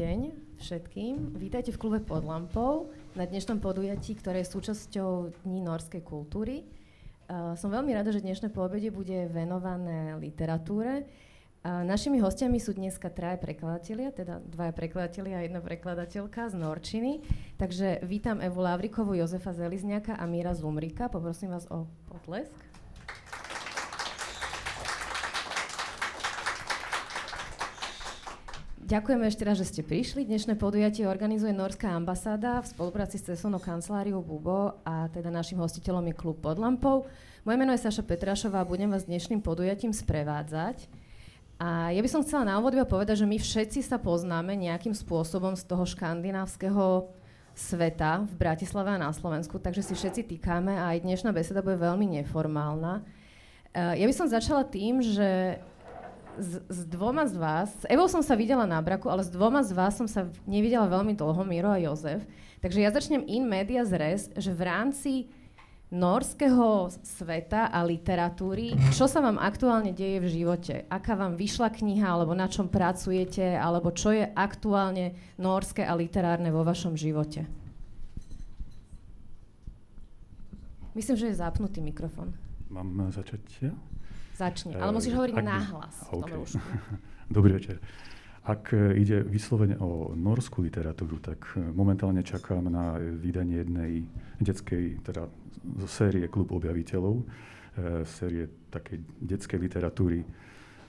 [0.00, 0.18] deň
[0.56, 1.36] všetkým.
[1.36, 6.64] Vítajte v klube Pod lampou na dnešnom podujatí, ktoré je súčasťou Dní norskej kultúry.
[7.28, 11.04] Uh, som veľmi rada, že dnešné poobede bude venované literatúre.
[11.60, 17.12] Uh, našimi hostiami sú dneska traje prekladatelia, teda dvaja prekladatelia a jedna prekladateľka z Norčiny.
[17.60, 21.12] Takže vítam Evu Lavrikovú, Jozefa Zelizňaka a Míra Zumrika.
[21.12, 22.69] Poprosím vás o potlesk.
[28.90, 30.26] Ďakujeme ešte raz, že ste prišli.
[30.26, 36.10] Dnešné podujatie organizuje Norská ambasáda v spolupráci s cestovnou kanceláriou Bubo a teda našim hostiteľom
[36.10, 37.06] je klub pod lampou.
[37.46, 40.90] Moje meno je Saša Petrašová a budem vás dnešným podujatím sprevádzať.
[41.62, 45.54] A ja by som chcela na úvod povedať, že my všetci sa poznáme nejakým spôsobom
[45.54, 47.14] z toho škandinávskeho
[47.54, 51.78] sveta v Bratislave a na Slovensku, takže si všetci týkame a aj dnešná beseda bude
[51.78, 53.06] veľmi neformálna.
[53.70, 55.62] Ja by som začala tým, že
[56.38, 59.64] s, s dvoma z vás, s Evou som sa videla na braku, ale s dvoma
[59.64, 62.22] z vás som sa nevidela veľmi dlho, Miro a Jozef.
[62.60, 65.12] Takže ja začnem in media zres, že v rámci
[65.90, 70.74] norského sveta a literatúry, čo sa vám aktuálne deje v živote?
[70.86, 76.54] Aká vám vyšla kniha, alebo na čom pracujete, alebo čo je aktuálne norské a literárne
[76.54, 77.42] vo vašom živote?
[80.94, 82.34] Myslím, že je zapnutý mikrofón.
[82.70, 83.74] Mám začať ja?
[84.40, 85.94] Začni, ale musíš hovoriť Ak nahlas.
[86.08, 86.40] Okay.
[87.36, 87.76] Dobrý večer.
[88.40, 93.92] Ak e, ide vyslovene o norskú literatúru, tak e, momentálne čakám na vydanie jednej
[94.40, 95.28] detskej, teda
[95.84, 97.24] zo série Klub objaviteľov, e,
[98.08, 100.24] série takej detskej literatúry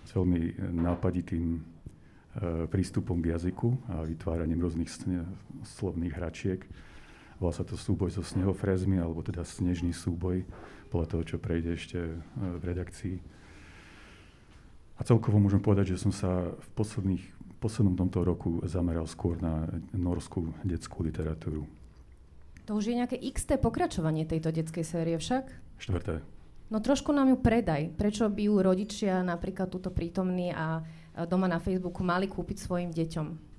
[0.07, 1.59] s veľmi nápaditým e,
[2.71, 5.27] prístupom k jazyku a vytváraním rôznych sne,
[5.67, 6.63] slovných hračiek.
[7.35, 10.47] Volá sa to súboj so snehofrezmi, alebo teda snežný súboj,
[10.87, 13.30] podľa toho, čo prejde ešte e, v redakcii
[15.01, 17.25] a celkovo môžem povedať, že som sa v posledných,
[17.57, 19.65] poslednom tomto roku zameral skôr na
[19.97, 21.65] norskú detskú literatúru.
[22.69, 25.49] To už je nejaké XT pokračovanie tejto detskej série však?
[25.81, 26.21] Štvrté.
[26.69, 27.97] No trošku nám ju predaj.
[27.97, 30.85] Prečo by ju rodičia napríklad túto prítomní a
[31.25, 33.50] doma na Facebooku mali kúpiť svojim deťom?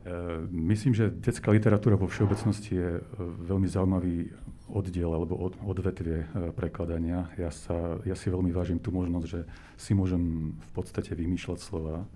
[0.00, 3.04] Uh, myslím, že detská literatúra vo všeobecnosti je uh,
[3.44, 4.32] veľmi zaujímavý
[4.72, 7.26] oddiel alebo od, odvetvie e, prekladania.
[7.34, 9.40] Ja, sa, ja si veľmi vážim tú možnosť, že
[9.74, 12.06] si môžem v podstate vymýšľať slova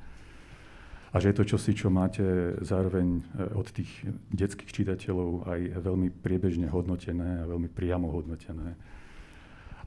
[1.14, 2.22] a že je to čosi, čo máte
[2.62, 3.22] zároveň e,
[3.54, 3.90] od tých
[4.30, 8.78] detských čitateľov aj veľmi priebežne hodnotené a veľmi priamo hodnotené.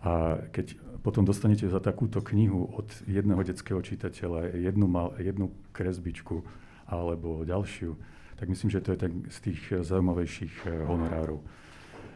[0.05, 6.45] A keď potom dostanete za takúto knihu od jedného detského čitateľa jednu, mal, jednu kresbičku
[6.87, 7.91] alebo ďalšiu,
[8.37, 11.39] tak myslím, že to je tak z tých zaujímavejších e, honorárov.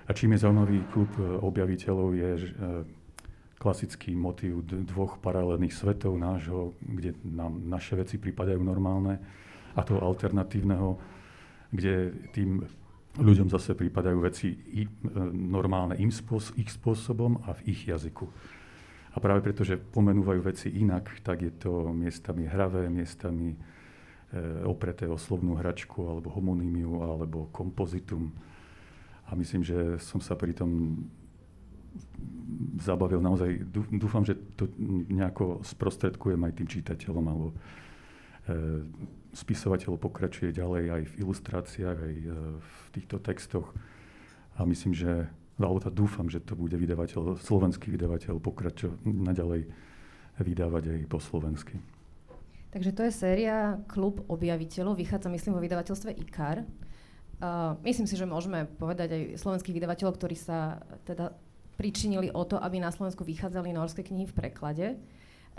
[0.07, 2.47] A čím je zaujímavý klub e, objaviteľov je že,
[3.61, 9.21] klasický motív dvoch paralelných svetov nášho, kde nám naše veci pripadajú normálne
[9.77, 10.97] a toho alternatívneho,
[11.69, 12.65] kde tým
[13.21, 14.55] ľuďom zase pripadajú veci
[15.35, 18.25] normálne im spôsob, ich spôsobom a v ich jazyku.
[19.11, 23.59] A práve preto, že pomenúvajú veci inak, tak je to miestami hravé, miestami
[24.63, 28.31] opreté o slovnú hračku alebo homonýmiu alebo kompozitum
[29.31, 31.03] a myslím, že som sa pri tom
[32.83, 33.63] zabavil naozaj.
[33.95, 34.67] Dúfam, že to
[35.07, 37.55] nejako sprostredkujem aj tým čitateľom, alebo e,
[39.31, 42.27] spisovateľ pokračuje ďalej aj v ilustráciách, aj e,
[42.59, 43.71] v týchto textoch.
[44.59, 49.63] A myslím, že, alebo tá dúfam, že to bude vydavateľ, slovenský vydavateľ pokračovať naďalej
[50.41, 51.79] vydávať aj po slovensky.
[52.71, 56.63] Takže to je séria Klub objaviteľov, vychádza myslím vo vydavateľstve IKAR.
[57.41, 61.35] Uh, myslím si, že môžeme povedať aj slovenských vydavateľov, ktorí sa teda
[61.75, 64.87] pričinili o to, aby na Slovensku vychádzali norské knihy v preklade.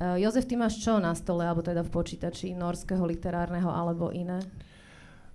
[0.01, 4.41] Uh, Jozef, ty máš čo na stole, alebo teda v počítači, norského, literárneho alebo iné?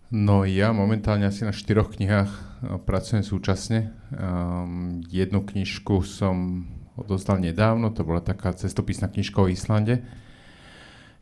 [0.08, 2.32] No ja momentálne asi na štyroch knihách
[2.88, 3.92] pracujem súčasne.
[4.16, 6.64] Um, jednu knižku som
[6.96, 10.08] odozdal nedávno, to bola taká cestopisná knižka o Islande.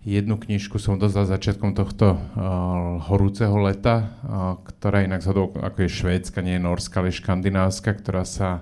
[0.06, 5.98] Jednu knižku som dostal začiatkom tohto uh, horúceho leta, uh, ktorá inak zhodou, ako je
[5.98, 8.62] švédska, nie je norská, ale škandinávska, ktorá sa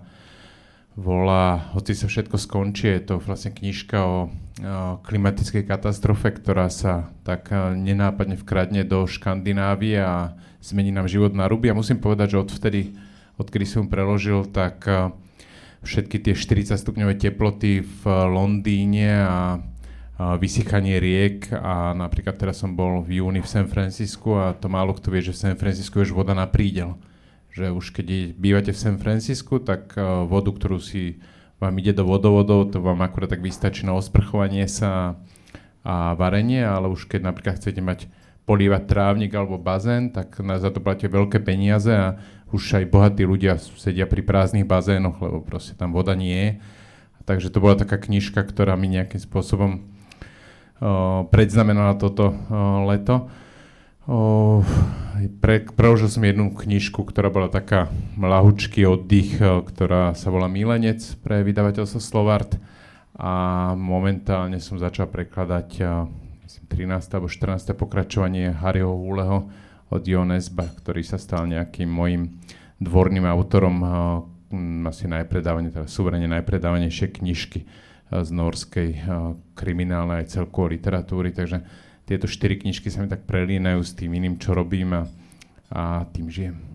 [0.96, 7.12] volá Hoci sa všetko skončí, je to vlastne knižka o uh, klimatickej katastrofe, ktorá sa
[7.28, 11.68] tak uh, nenápadne vkradne do Škandinávie a zmení nám život na ruby.
[11.68, 12.82] A musím povedať, že odvtedy,
[13.36, 15.12] odkedy som preložil, tak uh,
[15.84, 18.02] všetky tie 40 stupňové teploty v
[18.32, 19.40] Londýne a
[20.18, 24.94] vysychanie riek a napríklad teraz som bol v júni v San Francisku a to málo
[24.94, 26.96] kto vie, že v San Francisku je už voda na prídel.
[27.54, 29.98] Že už keď bývate v San Francisku, tak
[30.30, 31.18] vodu, ktorú si
[31.58, 35.18] vám ide do vodovodov, to vám akurát tak vystačí na osprchovanie sa
[35.84, 38.08] a varenie, ale už keď napríklad chcete mať
[38.48, 42.20] polívať trávnik alebo bazén, tak na, za to platia veľké peniaze a
[42.56, 46.52] už aj bohatí ľudia sedia pri prázdnych bazénoch, lebo proste tam voda nie je.
[47.24, 49.93] Takže to bola taká knižka, ktorá mi nejakým spôsobom
[51.32, 52.36] predznamenala toto
[52.84, 53.32] leto.
[55.40, 57.88] Pre, preložil som jednu knižku, ktorá bola taká
[58.20, 62.60] lahučký oddych, ktorá sa volá Milenec pre vydavateľstvo Slovart
[63.16, 66.10] a momentálne som začal prekladať uh,
[66.44, 66.66] myslím,
[66.98, 67.14] 13.
[67.14, 67.78] alebo 14.
[67.78, 69.48] pokračovanie Harryho Húleho
[69.94, 72.42] od Jonesba, ktorý sa stal nejakým mojim
[72.82, 73.76] dvorným autorom
[74.86, 77.66] asi najpredávané, teda suverene najpredávanejšie knižky
[78.22, 81.66] z norskej uh, kriminálnej aj celkovej literatúry, takže
[82.06, 85.04] tieto štyri knižky sa mi tak prelínajú s tým iným, čo robím a,
[85.74, 86.74] a tým žijem.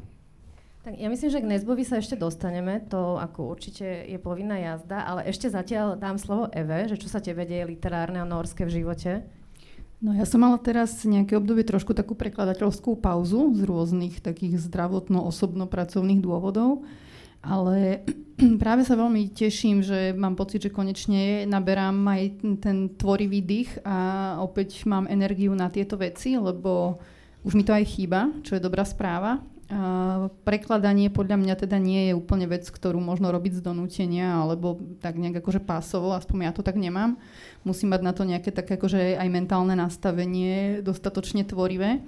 [0.88, 5.05] Tak ja myslím, že k Nesbovi sa ešte dostaneme, to ako určite je povinná jazda,
[5.05, 8.81] ale ešte zatiaľ dám slovo Eve, že čo sa tebe deje literárne a norské v
[8.81, 9.20] živote?
[10.00, 16.25] No ja som mala teraz nejaké obdobie trošku takú prekladateľskú pauzu z rôznych takých zdravotno-osobno-pracovných
[16.25, 16.88] dôvodov,
[17.43, 18.02] ale
[18.62, 22.23] práve sa veľmi teším, že mám pocit, že konečne naberám aj
[22.62, 26.99] ten tvorivý dých a opäť mám energiu na tieto veci, lebo
[27.46, 29.43] už mi to aj chýba, čo je dobrá správa.
[29.69, 34.81] A prekladanie podľa mňa teda nie je úplne vec, ktorú možno robiť z donútenia alebo
[35.05, 37.20] tak nejak akože pásovo, aspoň ja to tak nemám.
[37.69, 42.00] Musím mať na to nejaké také akože aj mentálne nastavenie dostatočne tvorivé.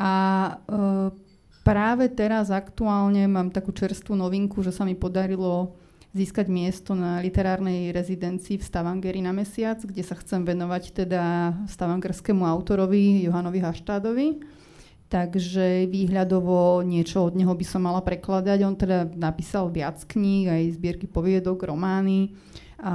[0.00, 0.10] A
[0.64, 1.12] e,
[1.64, 5.74] práve teraz aktuálne mám takú čerstvú novinku, že sa mi podarilo
[6.14, 12.46] získať miesto na literárnej rezidencii v Stavangeri na mesiac, kde sa chcem venovať teda stavangerskému
[12.46, 14.28] autorovi Johanovi Haštádovi
[15.14, 18.58] takže výhľadovo niečo od neho by som mala prekladať.
[18.66, 22.34] On teda napísal viac kníh, aj zbierky poviedok, romány
[22.82, 22.94] a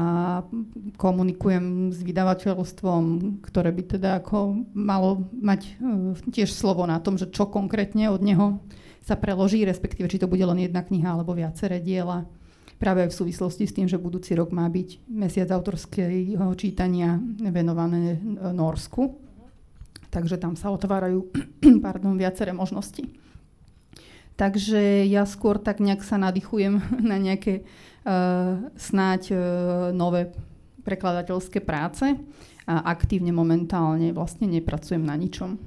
[0.99, 3.03] komunikujem s vydavateľstvom,
[3.43, 5.71] ktoré by teda ako malo mať e,
[6.35, 8.59] tiež slovo na tom, že čo konkrétne od neho
[8.99, 12.27] sa preloží, respektíve či to bude len jedna kniha alebo viaceré diela.
[12.75, 18.19] Práve aj v súvislosti s tým, že budúci rok má byť mesiac autorského čítania venované
[18.55, 19.29] Norsku
[20.09, 21.29] takže tam sa otvárajú
[21.85, 23.05] pardon, viaceré možnosti.
[24.39, 26.79] Takže ja skôr tak nejak sa nadýchujem
[27.11, 27.67] na nejaké
[28.07, 29.39] uh, snáď uh,
[29.91, 30.31] nové
[30.87, 32.15] prekladateľské práce
[32.63, 35.59] a aktívne momentálne vlastne nepracujem na ničom.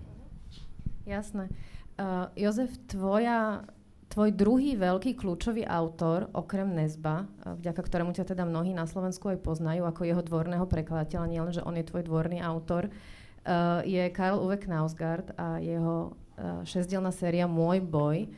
[1.04, 1.52] Jasné.
[2.00, 3.68] Uh, Jozef, tvoja,
[4.08, 9.44] tvoj druhý veľký kľúčový autor, okrem Nezba, vďaka ktorému ťa teda mnohí na Slovensku aj
[9.44, 14.40] poznajú ako jeho dvorného prekladateľa, nielen, že on je tvoj dvorný autor, uh, je Karl
[14.40, 18.32] Uwe Knausgard a jeho uh, šesťdielná séria Môj boj.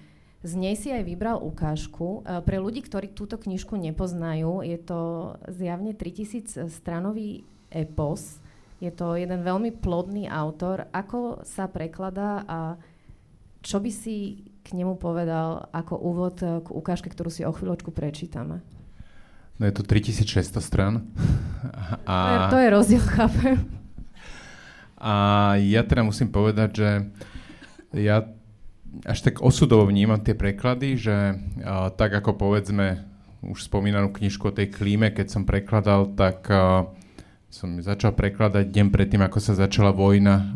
[0.45, 2.21] Z nej si aj vybral ukážku.
[2.21, 5.01] Uh, pre ľudí, ktorí túto knižku nepoznajú, je to
[5.49, 8.45] zjavne 3000 stranový epos.
[8.77, 10.85] Je to jeden veľmi plodný autor.
[10.93, 12.77] Ako sa prekladá a
[13.65, 18.61] čo by si k nemu povedal ako úvod k ukážke, ktorú si o chvíľočku prečítame?
[19.57, 21.09] No je to 3600 stran.
[22.05, 22.51] A...
[22.53, 23.65] To je rozdiel, chápem.
[25.01, 25.13] A
[25.61, 26.89] ja teda musím povedať, že
[27.97, 28.25] ja
[29.03, 33.03] až tak osudovo vnímam tie preklady, že uh, tak ako povedzme
[33.45, 36.87] už spomínanú knižku o tej klíme, keď som prekladal, tak uh,
[37.51, 40.47] som začal prekladať deň predtým, ako sa začala vojna uh,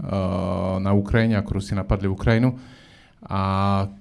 [0.79, 2.59] na Ukrajine, ako Rusi napadli Ukrajinu.
[3.19, 3.41] A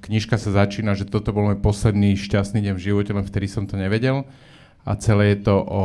[0.06, 3.66] knižka sa začína, že toto bol môj posledný šťastný deň v živote, len vtedy som
[3.66, 4.30] to nevedel.
[4.86, 5.84] A celé je to o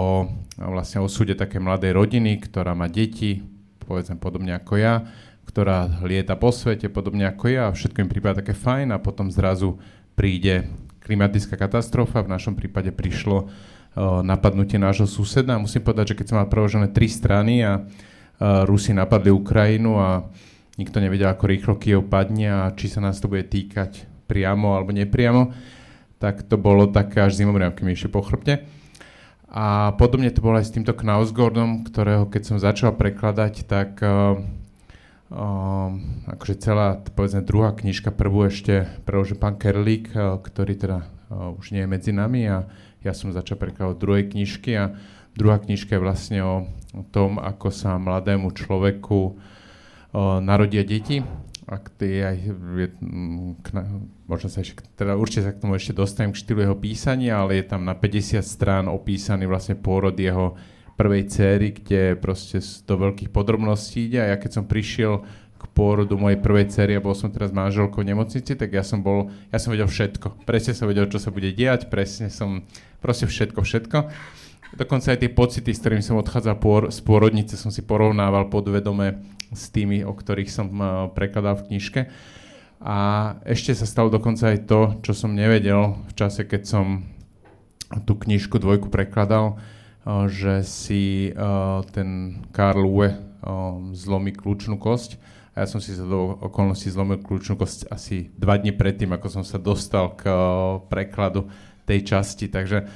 [0.61, 3.43] vlastne osude také mladej rodiny, ktorá má deti,
[3.83, 5.05] povedzme podobne ako ja,
[5.53, 9.29] ktorá lieta po svete podobne ako ja a všetko im prípada také fajn a potom
[9.29, 9.77] zrazu
[10.17, 10.65] príde
[11.05, 15.61] klimatická katastrofa, v našom prípade prišlo uh, napadnutie nášho suseda.
[15.61, 20.25] Musím povedať, že keď som mal preložené tri strany a uh, Rusi napadli Ukrajinu a
[20.81, 24.97] nikto nevedel, ako rýchlo Kiev padne a či sa nás to bude týkať priamo alebo
[24.97, 25.53] nepriamo,
[26.17, 28.65] tak to bolo také až zimomriavky mi po chrbte.
[29.53, 34.41] A podobne to bolo aj s týmto Knausgordom, ktorého keď som začal prekladať, tak uh,
[35.33, 35.91] uh,
[36.29, 40.99] akože celá, povedzme, druhá knižka, prvú ešte preložil pán Kerlík, uh, ktorý teda
[41.33, 42.69] uh, už nie je medzi nami a
[43.03, 44.95] ja som začal prekladať druhej knižky a
[45.35, 46.71] druhá knižka je vlastne o,
[47.11, 51.25] tom, ako sa mladému človeku uh, narodia deti.
[51.63, 52.37] Ak ty aj,
[54.27, 57.63] možno sa ešte, teda určite sa k tomu ešte dostanem k štýlu jeho písania, ale
[57.63, 60.59] je tam na 50 strán opísaný vlastne pôrod jeho
[60.97, 65.25] prvej céry, kde proste do veľkých podrobností ide a ja keď som prišiel
[65.63, 69.01] k pôrodu mojej prvej céry a bol som teraz manželkou v nemocnici, tak ja som
[69.01, 70.43] bol, ja som vedel všetko.
[70.43, 72.67] Presne som vedel, čo sa bude diať, presne som,
[72.99, 73.99] proste všetko, všetko.
[74.73, 76.57] Dokonca aj tie pocity, s ktorými som odchádzal
[76.91, 79.21] z pôrodnice, som si porovnával podvedome
[79.53, 80.67] s tými, o ktorých som
[81.13, 82.01] prekladal v knižke.
[82.83, 82.97] A
[83.47, 87.07] ešte sa stalo dokonca aj to, čo som nevedel v čase, keď som
[88.09, 89.63] tú knižku dvojku prekladal,
[90.07, 91.31] že si
[91.95, 93.15] ten Karl Uwe
[93.95, 95.19] zlomí kľúčnú kosť.
[95.53, 99.29] A ja som si za do okolností zlomil kľúčnú kosť asi dva dní predtým, ako
[99.29, 100.25] som sa dostal k
[100.89, 101.45] prekladu
[101.85, 102.49] tej časti.
[102.49, 102.89] Takže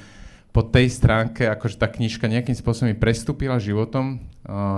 [0.49, 4.25] po tej stránke, akože tá knižka nejakým spôsobom mi prestúpila životom.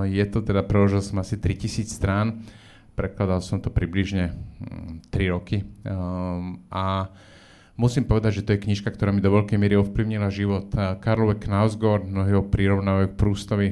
[0.03, 2.43] je to teda, preložil som asi 3000 strán,
[3.00, 4.36] prekladal som to približne
[5.07, 5.63] 3 hm, roky.
[6.67, 7.07] a
[7.79, 10.67] musím povedať, že to je knižka, ktorá mi do veľkej miery ovplyvnila život.
[10.75, 13.67] Karl Knausgård, mnohí ho prirovnávajú k Prústovi,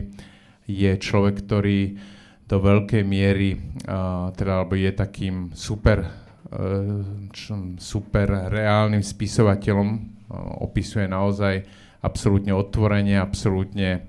[0.63, 1.99] je človek, ktorý
[2.47, 3.59] do veľkej miery,
[4.31, 6.07] teda, alebo je takým super,
[6.47, 6.63] e,
[7.75, 10.15] super reálnym spisovateľom,
[10.63, 11.67] opisuje naozaj
[12.03, 14.07] absolútne otvorene, absolútne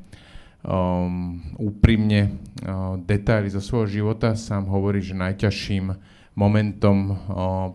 [0.67, 2.21] um, úprimne
[2.67, 4.35] uh, detaily zo svojho života.
[4.35, 5.95] Sám hovorí, že najťažším
[6.38, 7.18] momentom uh,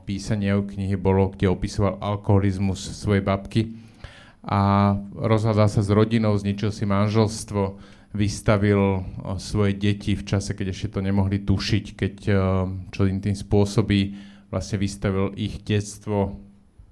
[0.08, 3.76] písania jeho knihy bolo, kde opisoval alkoholizmus svojej babky
[4.40, 7.76] a rozhľadal sa s rodinou, zničil si manželstvo,
[8.16, 12.38] vystavil uh, svoje deti v čase, keď ešte to nemohli tušiť, keď uh,
[12.88, 14.16] čo im tým spôsobí,
[14.48, 16.40] vlastne vystavil ich detstvo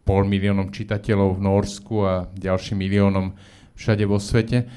[0.03, 3.31] pol miliónom čitateľov v Norsku a ďalším miliónom
[3.79, 4.67] všade vo svete.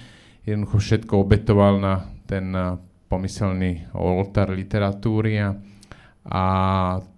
[0.47, 2.53] Jednoducho všetko obetoval na ten
[3.09, 5.57] pomyselný oltár literatúry a,
[6.25, 6.45] a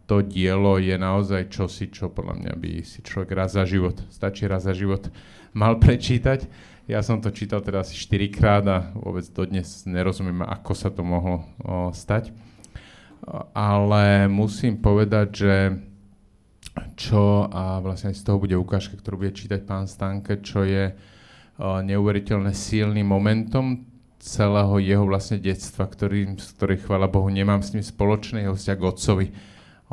[0.06, 4.46] to dielo je naozaj čosi, čo podľa mňa by si človek raz za život, stačí
[4.46, 5.10] raz za život,
[5.54, 6.46] mal prečítať.
[6.86, 11.02] Ja som to čítal teda asi 4 krát a vôbec dodnes nerozumiem, ako sa to
[11.02, 12.30] mohlo o, stať.
[13.58, 15.54] Ale musím povedať, že
[16.94, 21.80] čo a vlastne z toho bude ukážka, ktorú bude čítať pán Stanke, čo je uh,
[21.82, 23.95] neuveriteľne silným momentom
[24.26, 28.88] celého jeho vlastne detstva, ktorý, z ktorých, Bohu, nemám s ním spoločný jeho vzťah k
[28.90, 29.26] otcovi.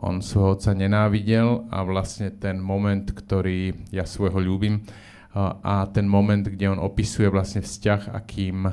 [0.02, 4.82] On svojho otca nenávidel a vlastne ten moment, ktorý ja svojho ľúbim,
[5.38, 8.70] a ten moment, kde on opisuje vlastne vzťah, akým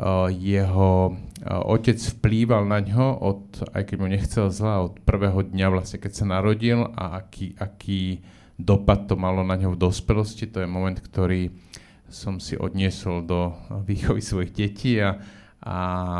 [0.00, 1.12] Eh, jeho
[1.44, 3.42] eh, otec vplýval na ňo, od,
[3.76, 8.24] aj keď mu nechcel zla, od prvého dňa vlastne, keď sa narodil a aký, aký
[8.56, 10.48] dopad to malo na ňo v dospelosti.
[10.56, 11.52] To je moment, ktorý
[12.10, 13.54] som si odniesol do
[13.86, 15.16] výchovy svojich detí a,
[15.62, 15.76] a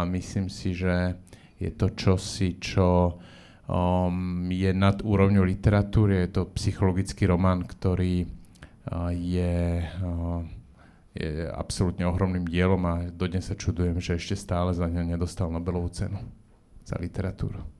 [0.07, 1.19] myslím si, že
[1.61, 3.21] je to čosi, čo
[3.69, 10.41] um, je nad úrovňou literatúry, je to psychologický román, ktorý uh, je uh,
[11.11, 15.91] je absolútne ohromným dielom a dodnes sa čudujem, že ešte stále za ňo nedostal Nobelovú
[15.91, 16.23] cenu
[16.87, 17.80] za literatúru.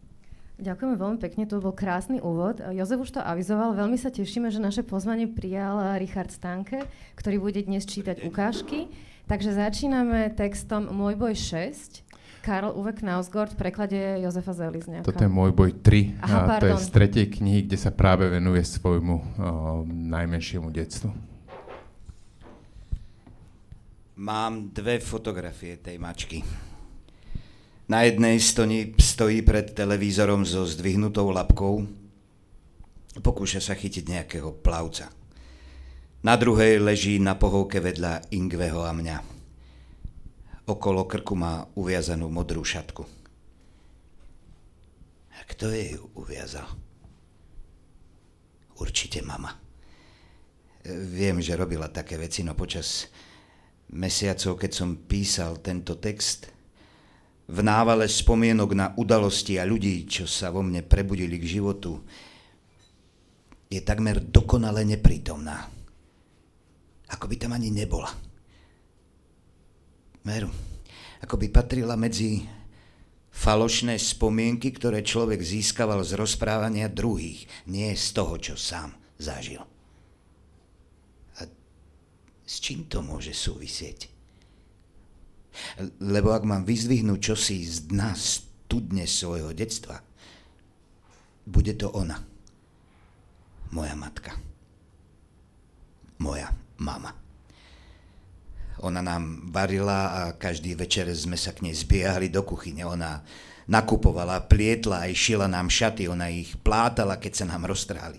[0.61, 2.61] Ďakujeme veľmi pekne, to bol krásny úvod.
[2.61, 6.85] Jozef už to avizoval, veľmi sa tešíme, že naše pozvanie prijal Richard Stanke,
[7.17, 8.93] ktorý bude dnes čítať ukážky.
[9.25, 12.05] Takže začíname textom Môj boj 6,
[12.45, 15.07] Karl Uwe Knausgård v preklade Jozefa Zelizňaka.
[15.09, 18.29] Toto je Môj boj 3 Aha, a to je z tretej knihy, kde sa práve
[18.29, 19.23] venuje svojmu o,
[19.87, 21.09] najmenšiemu detstvu.
[24.21, 26.45] Mám dve fotografie tej mačky.
[27.91, 31.91] Na jednej stojí, stojí pred televízorom so zdvihnutou labkou.
[33.19, 35.11] Pokúša sa chytiť nejakého plavca.
[36.23, 39.17] Na druhej leží na pohovke vedľa Ingveho a mňa.
[40.71, 43.03] Okolo krku má uviazanú modrú šatku.
[45.35, 46.71] A kto jej uviazal?
[48.79, 49.51] Určite mama.
[50.87, 53.11] Viem, že robila také veci, no počas
[53.91, 56.60] mesiacov, keď som písal tento text,
[57.51, 61.99] v návale spomienok na udalosti a ľudí, čo sa vo mne prebudili k životu,
[63.67, 65.67] je takmer dokonale neprítomná.
[67.11, 68.11] Ako by tam ani nebola.
[70.23, 70.51] Veru,
[71.27, 72.47] ako by patrila medzi
[73.31, 79.63] falošné spomienky, ktoré človek získaval z rozprávania druhých, nie z toho, čo sám zažil.
[82.51, 84.10] S čím to môže súvisieť?
[86.01, 89.99] Lebo ak mám vyzdvihnúť čosi z dna studne svojho detstva,
[91.47, 92.19] bude to ona.
[93.71, 94.35] Moja matka.
[96.21, 96.51] Moja
[96.83, 97.15] mama.
[98.81, 102.83] Ona nám varila a každý večer sme sa k nej zbiehali do kuchyne.
[102.89, 103.21] Ona
[103.69, 108.19] nakupovala, plietla aj šila nám šaty, ona ich plátala, keď sa nám roztráli.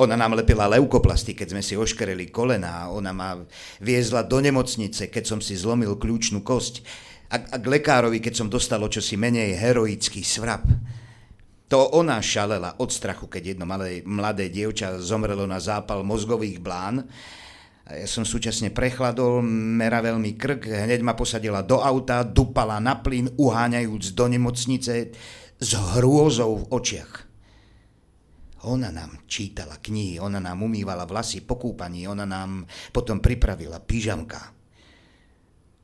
[0.00, 2.88] Ona nám lepila leukoplasty, keď sme si oškereli kolena.
[2.88, 3.36] Ona ma
[3.84, 6.80] viezla do nemocnice, keď som si zlomil kľúčnú kosť.
[7.28, 10.64] A, a k lekárovi, keď som dostal čosi menej heroický svrap.
[11.68, 17.06] To ona šalela od strachu, keď jedno malé, mladé dievča zomrelo na zápal mozgových blán.
[17.86, 19.44] Ja som súčasne prechladol,
[19.78, 25.12] meravel mi krk, hneď ma posadila do auta, dupala na plyn, uháňajúc do nemocnice
[25.60, 27.29] s hrôzou v očiach.
[28.60, 34.52] Ona nám čítala knihy, ona nám umývala vlasy po kúpaní, ona nám potom pripravila pyžamka.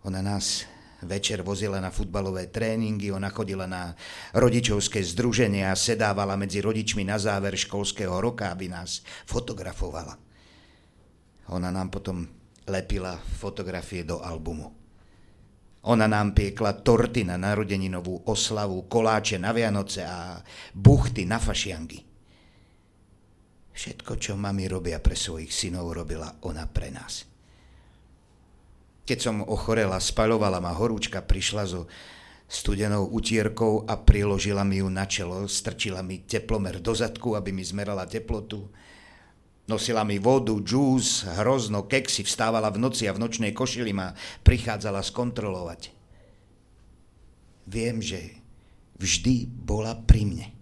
[0.05, 0.69] Ona nás
[1.03, 3.97] večer vozila na futbalové tréningy, ona chodila na
[4.37, 10.21] rodičovské združenie a sedávala medzi rodičmi na záver školského roka, aby nás fotografovala.
[11.57, 12.29] Ona nám potom
[12.69, 14.69] lepila fotografie do albumu.
[15.87, 20.43] Ona nám piekla torty na narodeninovú oslavu, koláče na Vianoce a
[20.75, 22.06] buchty na fašiangy.
[23.77, 27.29] Všetko, čo mami robia pre svojich synov, robila ona pre nás.
[29.05, 31.85] Keď som ochorela, spaľovala ma horúčka, prišla so
[32.49, 37.61] studenou utierkou a priložila mi ju na čelo, strčila mi teplomer do zadku, aby mi
[37.61, 38.65] zmerala teplotu.
[39.69, 45.05] Nosila mi vodu, džús, hrozno, keksy, vstávala v noci a v nočnej košili ma prichádzala
[45.05, 45.93] skontrolovať.
[47.69, 48.41] Viem, že
[48.97, 50.56] vždy bola pri mne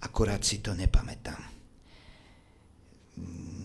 [0.00, 1.40] akorát si to nepamätám.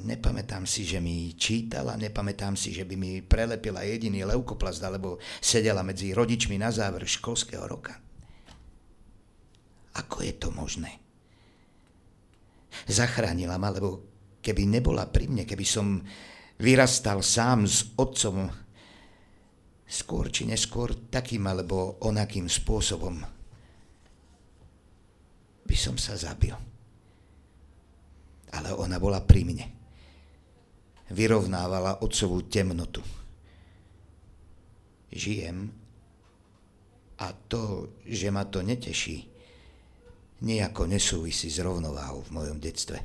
[0.05, 5.81] Nepamätám si, že mi čítala, nepamätám si, že by mi prelepila jediný leukoplast alebo sedela
[5.81, 7.97] medzi rodičmi na záver školského roka.
[9.95, 11.01] Ako je to možné?
[12.85, 14.03] Zachránila ma, lebo
[14.43, 16.03] keby nebola pri mne, keby som
[16.59, 18.51] vyrastal sám s otcom,
[19.87, 23.34] skôr či neskôr takým alebo onakým spôsobom
[25.65, 26.53] by som sa zabil.
[28.53, 29.65] Ale ona bola pri mne.
[31.11, 33.01] Vyrovnávala otcovú temnotu.
[35.11, 35.69] Žijem
[37.21, 39.23] a to, že ma to neteší,
[40.43, 42.99] nejako nesúvisí s rovnováhou v mojom detstve.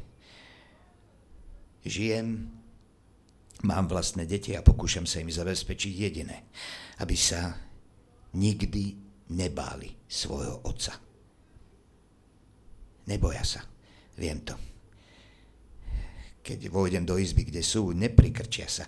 [1.87, 2.51] Žijem,
[3.63, 6.51] mám vlastné deti a pokúšam sa im zabezpečiť jediné,
[7.01, 7.57] aby sa
[8.35, 8.97] nikdy
[9.31, 11.10] nebáli svojho otca.
[13.11, 13.67] Neboja sa.
[14.15, 14.55] Viem to.
[16.47, 18.87] Keď vojdem do izby, kde sú, neprikrčia sa.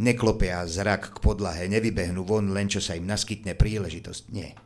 [0.00, 4.24] Neklopia zrak k podlahe, nevybehnú von, len čo sa im naskytne príležitosť.
[4.32, 4.56] Nie.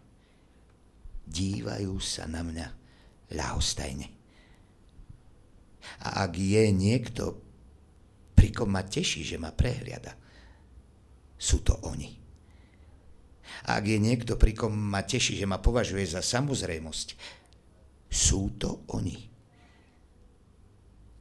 [1.26, 2.66] Dívajú sa na mňa
[3.34, 4.06] ľahostajne.
[6.06, 7.24] A ak je niekto,
[8.34, 10.14] pri kom ma teší, že ma prehliada,
[11.40, 12.10] sú to oni.
[13.70, 17.08] A ak je niekto, pri kom ma teší, že ma považuje za samozrejmosť,
[18.10, 19.30] sú to oni.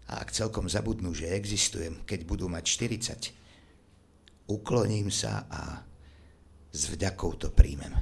[0.09, 5.85] A ak celkom zabudnú, že existujem, keď budú mať 40, ukloním sa a
[6.73, 7.93] s vďakou to príjmem.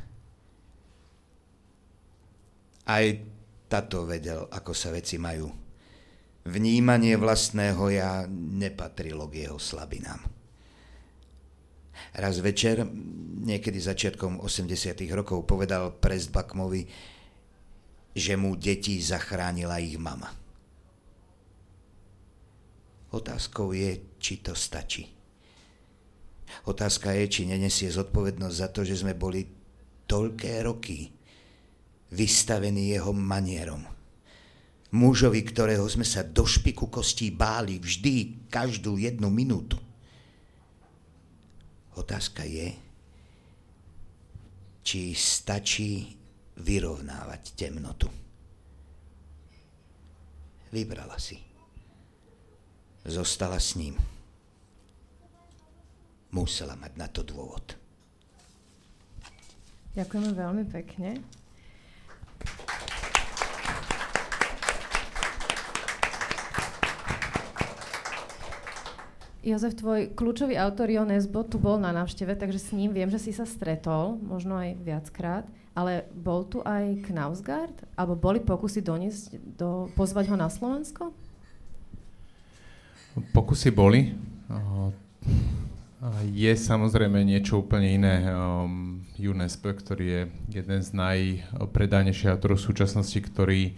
[2.87, 3.05] Aj
[3.67, 5.51] tato vedel, ako sa veci majú.
[6.47, 10.23] Vnímanie vlastného ja nepatrilo k jeho slabinám.
[12.15, 12.87] Raz večer,
[13.43, 15.03] niekedy začiatkom 80.
[15.11, 16.87] rokov, povedal prest Bakmovi,
[18.17, 20.33] že mu deti zachránila ich mama.
[23.13, 25.05] Otázkou je, či to stačí.
[26.65, 29.45] Otázka je, či nenesie zodpovednosť za to, že sme boli
[30.09, 31.13] toľké roky
[32.11, 33.85] vystavení jeho manierom.
[34.97, 39.75] Mužovi, ktorého sme sa do špiku kostí báli vždy, každú jednu minútu.
[41.99, 42.71] Otázka je,
[44.87, 46.15] či stačí
[46.57, 48.09] vyrovnávať temnotu.
[50.73, 51.39] Vybrala si.
[53.07, 53.95] Zostala s ním.
[56.35, 57.79] Musela mať na to dôvod.
[59.95, 61.23] Ďakujeme veľmi pekne.
[69.47, 73.15] Jozef, tvoj kľúčový autor Jo Nesbo tu bol na návšteve, takže s ním viem, že
[73.15, 75.47] si sa stretol, možno aj viackrát.
[75.77, 77.85] Ale bol tu aj Knausgard?
[77.93, 81.13] Alebo boli pokusy doniesť, do, pozvať ho na Slovensko?
[83.29, 84.17] Pokusy boli.
[86.33, 88.25] Je samozrejme niečo úplne iné.
[89.17, 90.21] UNESCO, ktorý je
[90.61, 93.77] jeden z najpredanejších autorov v súčasnosti, ktorý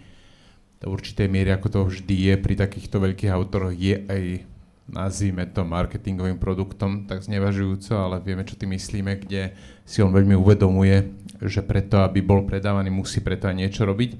[0.80, 4.48] do určitej miery, ako to vždy je pri takýchto veľkých autoroch, je aj
[4.90, 9.54] nazvime to marketingovým produktom, tak znevažujúco, ale vieme, čo tým myslíme, kde
[9.86, 11.14] si on veľmi uvedomuje,
[11.46, 14.18] že preto, aby bol predávaný, musí preto aj niečo robiť.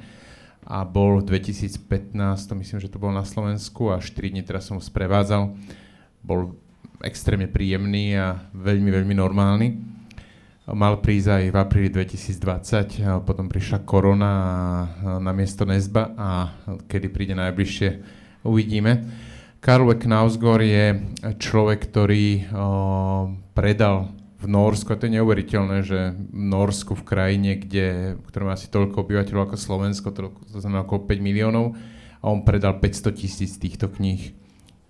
[0.71, 2.15] A bol v 2015,
[2.47, 5.51] to myslím, že to bol na Slovensku a 4 dní teraz som ho sprevádzal.
[6.23, 6.55] Bol
[7.03, 9.69] extrémne príjemný a veľmi, veľmi normálny.
[10.71, 14.33] Mal prísť aj v apríli 2020, potom prišla korona
[15.19, 16.55] na miesto Nezba a
[16.87, 17.89] kedy príde najbližšie,
[18.47, 19.03] uvidíme.
[19.61, 20.87] Karl Knausgård je
[21.37, 22.49] človek, ktorý
[23.53, 28.57] predal v Norsku, a to je neuveriteľné, že v Norsku, v krajine, kde, ktoré má
[28.57, 31.77] asi toľko obyvateľov ako Slovensko, to, to znamená okolo 5 miliónov,
[32.20, 34.33] a on predal 500 tisíc týchto kníh.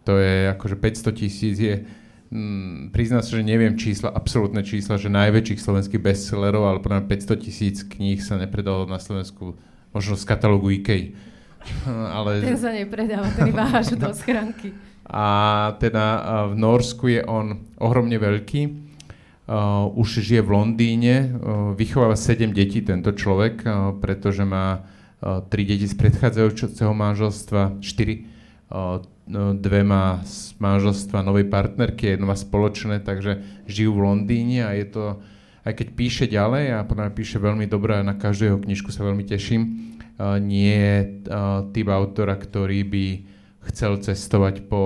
[0.06, 1.82] To je akože 500 tisíc je,
[2.30, 7.42] mm, priznám sa, že neviem čísla, absolútne čísla, že najväčších slovenských bestsellerov, ale podľa 500
[7.42, 9.58] tisíc kníh sa nepredalo na Slovensku,
[9.90, 11.29] možno z katalógu IKEA
[12.16, 12.40] ale...
[12.40, 14.72] Ten sa nepredáva, ten iba do schránky.
[15.10, 15.26] A
[15.82, 16.04] teda
[16.50, 18.90] v Norsku je on ohromne veľký.
[19.50, 25.42] Uh, už žije v Londýne, uh, vychováva 7 detí tento človek, uh, pretože má uh,
[25.42, 27.82] 3 deti z predchádzajúceho manželstva, 4.
[28.70, 29.02] Uh,
[29.58, 34.86] dve má z manželstva novej partnerky, jedno má spoločné, takže žijú v Londýne a je
[34.90, 35.04] to,
[35.62, 39.06] aj keď píše ďalej a podľa píše veľmi dobré a na každú jeho knižku sa
[39.06, 39.62] veľmi teším,
[40.40, 40.98] nie je
[41.72, 43.06] typ autora, ktorý by
[43.70, 44.82] chcel cestovať po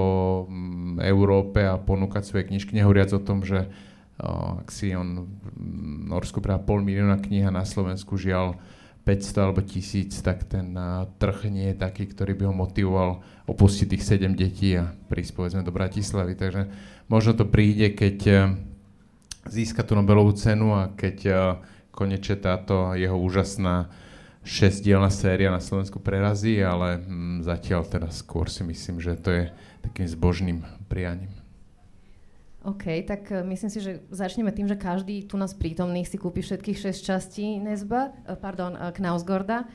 [0.47, 3.71] mm, Európe a ponúkať svoje knižky, nehovoriac o tom, že
[4.15, 5.47] ak si on v
[6.07, 8.55] Norsku práve pol milióna kníh a na Slovensku žial
[9.03, 10.73] 500 alebo 1000, tak ten
[11.19, 13.11] trh nie je taký, ktorý by ho motivoval
[13.51, 16.39] opustiť tých 7 detí a prísť povedzme do Bratislavy.
[16.39, 16.71] Takže
[17.11, 18.49] možno to príde, keď
[19.51, 21.17] získa tú Nobelovú cenu a keď
[21.93, 23.93] konečne táto jeho úžasná
[24.45, 29.45] šesťdielna séria na Slovensku prerazí, ale mm, zatiaľ teraz skôr si myslím, že to je
[29.81, 31.33] takým zbožným prianím.
[32.65, 36.41] OK, tak uh, myslím si, že začneme tým, že každý tu nás prítomných si kúpi
[36.41, 39.67] všetkých šesť častí Nesba, uh, pardon, uh, Knausgorda.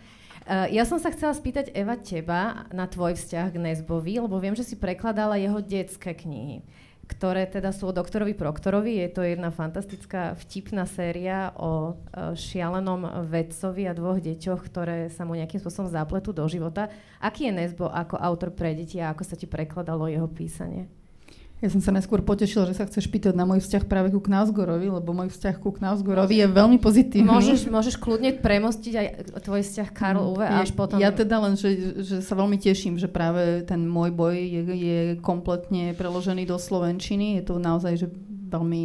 [0.50, 4.66] Ja som sa chcela spýtať, Eva, teba na tvoj vzťah k Nesbovi, lebo viem, že
[4.66, 6.66] si prekladala jeho detské knihy
[7.10, 9.02] ktoré teda sú o doktorovi Proktorovi.
[9.02, 15.26] Je to jedna fantastická vtipná séria o e, šialenom vedcovi a dvoch deťoch, ktoré sa
[15.26, 16.94] mu nejakým spôsobom zapletú do života.
[17.18, 20.99] Aký je Nesbo ako autor pre deti a ako sa ti prekladalo jeho písanie?
[21.60, 24.88] Ja som sa neskôr potešila, že sa chceš pýtať na môj vzťah práve ku Knausgorovi,
[24.88, 27.28] lebo môj vzťah ku Knausgorovi je veľmi pozitívny.
[27.28, 29.08] Môžeš, môžeš kľudne premostiť aj
[29.44, 31.04] tvoj vzťah Karl Uwe ja, až potom...
[31.04, 35.00] Ja teda len, že, že sa veľmi teším, že práve ten môj boj je, je
[35.20, 37.44] kompletne preložený do Slovenčiny.
[37.44, 38.08] Je to naozaj že
[38.50, 38.82] veľmi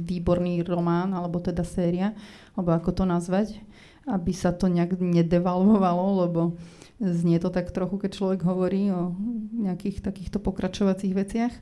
[0.00, 2.16] výborný román, alebo teda séria,
[2.56, 3.60] alebo ako to nazvať,
[4.08, 6.56] aby sa to nejak nedevalvovalo, lebo
[6.98, 9.12] znie to tak trochu, keď človek hovorí o
[9.54, 11.54] nejakých takýchto pokračovacích veciach.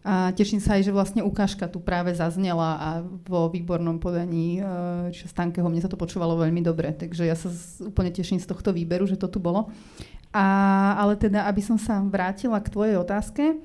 [0.00, 4.56] A teším sa aj, že vlastne ukážka tu práve zaznela a vo výbornom podaní
[5.12, 7.52] čiže Stankeho mne sa to počúvalo veľmi dobre, takže ja sa
[7.84, 9.68] úplne teším z tohto výberu, že to tu bolo.
[10.32, 10.46] A,
[10.96, 13.60] ale teda, aby som sa vrátila k tvojej otázke,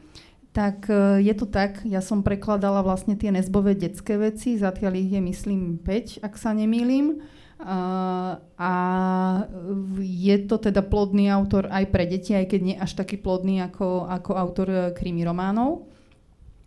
[0.49, 5.13] tak e, je to tak, ja som prekladala vlastne tie nezbové detské veci, zatiaľ ich
[5.13, 7.21] je myslím 5, ak sa nemýlim.
[7.55, 8.73] Uh, a
[10.03, 14.11] je to teda plodný autor aj pre deti, aj keď nie až taký plodný ako,
[14.11, 15.87] ako autor krimi románov.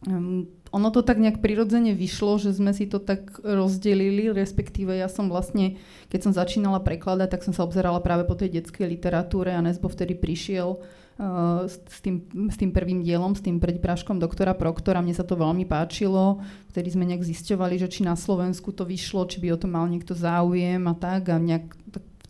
[0.07, 5.27] Ono to tak nejak prirodzene vyšlo, že sme si to tak rozdelili, respektíve ja som
[5.27, 5.75] vlastne,
[6.07, 9.91] keď som začínala prekladať, tak som sa obzerala práve po tej detskej literatúre a Nesbo
[9.91, 15.03] vtedy prišiel uh, s, tým, s tým prvým dielom, s tým predpráškom doktora Proktora.
[15.03, 16.47] Mne sa to veľmi páčilo.
[16.71, 19.91] Vtedy sme nejak zisťovali, že či na Slovensku to vyšlo, či by o to mal
[19.91, 21.27] niekto záujem a tak.
[21.33, 21.75] A nejak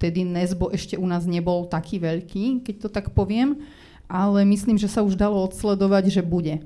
[0.00, 3.60] vtedy Nesbo ešte u nás nebol taký veľký, keď to tak poviem.
[4.08, 6.64] Ale myslím, že sa už dalo odsledovať, že bude.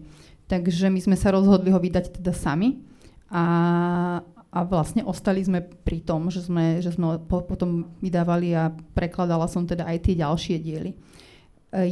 [0.52, 2.84] Takže my sme sa rozhodli ho vydať teda sami
[3.32, 3.44] a,
[4.52, 9.48] a vlastne ostali sme pri tom, že sme, že sme po, potom vydávali a prekladala
[9.48, 10.92] som teda aj tie ďalšie diely.
[10.92, 10.96] E,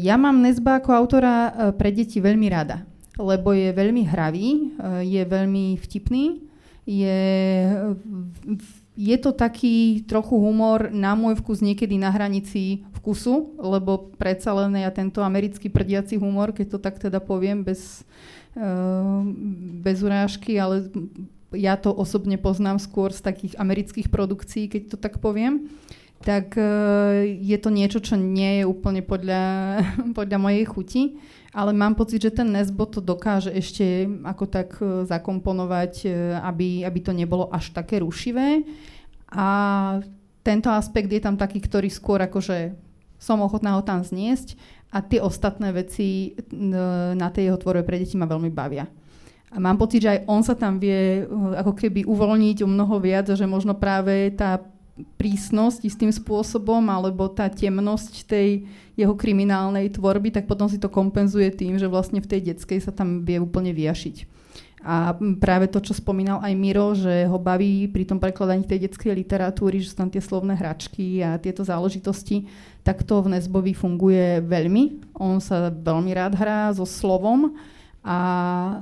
[0.04, 2.84] ja mám Nesba ako autora e, pre deti veľmi rada,
[3.16, 6.44] lebo je veľmi hravý, e, je veľmi vtipný,
[6.84, 7.20] je,
[8.92, 14.76] je to taký trochu humor na môj vkus niekedy na hranici vkusu, lebo predsa len
[14.76, 18.04] ja tento americký prdiaci humor, keď to tak teda poviem bez,
[19.80, 20.90] bez urážky, ale
[21.54, 25.70] ja to osobne poznám skôr z takých amerických produkcií, keď to tak poviem,
[26.20, 26.62] tak e,
[27.40, 29.44] je to niečo, čo nie je úplne podľa,
[30.18, 31.02] podľa mojej chuti,
[31.50, 36.08] ale mám pocit, že ten Nesbo to dokáže ešte ako tak e, zakomponovať, e,
[36.44, 38.62] aby, aby to nebolo až také rušivé.
[39.32, 39.48] A
[40.44, 42.76] tento aspekt je tam taký, ktorý skôr akože
[43.20, 44.56] som ochotná ho tam zniesť
[44.90, 46.34] a tie ostatné veci
[47.14, 48.90] na tej jeho tvorbe pre deti ma veľmi bavia.
[49.50, 53.02] A mám pocit, že aj on sa tam vie uh, ako keby uvoľniť o mnoho
[53.02, 54.62] viac že možno práve tá
[55.18, 61.48] prísnosť istým spôsobom alebo tá temnosť tej jeho kriminálnej tvorby, tak potom si to kompenzuje
[61.56, 64.39] tým, že vlastne v tej detskej sa tam vie úplne vyjašiť.
[64.80, 69.12] A práve to, čo spomínal aj Miro, že ho baví pri tom prekladaní tej detskej
[69.12, 72.48] literatúry, že sú tam tie slovné hračky a tieto záležitosti,
[72.80, 75.14] tak to v Nesbovi funguje veľmi.
[75.20, 77.52] On sa veľmi rád hrá so slovom
[78.00, 78.18] a
[78.64, 78.74] e,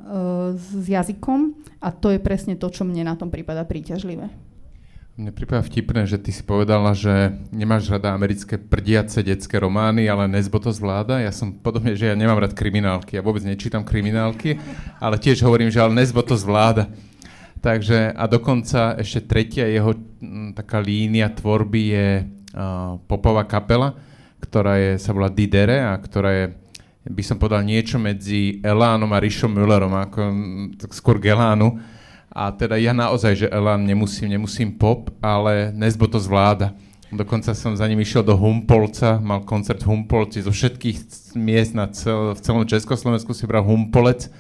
[0.55, 4.48] s jazykom a to je presne to, čo mne na tom prípada príťažlivé.
[5.19, 10.31] Mne prípada vtipné, že ty si povedala, že nemáš rada americké prdiace detské romány, ale
[10.31, 11.19] Nesbo to zvláda.
[11.19, 13.19] Ja som podobne, že ja nemám rád kriminálky.
[13.19, 14.63] Ja vôbec nečítam kriminálky,
[15.03, 16.87] ale tiež hovorím, že ale Nesbo to zvláda.
[17.59, 19.99] Takže a dokonca ešte tretia jeho
[20.55, 23.99] taká línia tvorby je uh, popová kapela,
[24.39, 26.45] ktorá je, sa volá Didere a ktorá je
[27.11, 30.21] by som povedal niečo medzi Elánom a Rišom Müllerom, ako
[30.95, 31.98] skôr Gelánu
[32.39, 36.71] a teda ja naozaj, že Elan nemusím, nemusím pop, ale Nesbo to zvláda.
[37.11, 40.99] Dokonca som za ním išiel do Humpolca, mal koncert v Humpolci, zo všetkých
[41.35, 44.31] miest na cel, v celom Československu si bral Humpolec,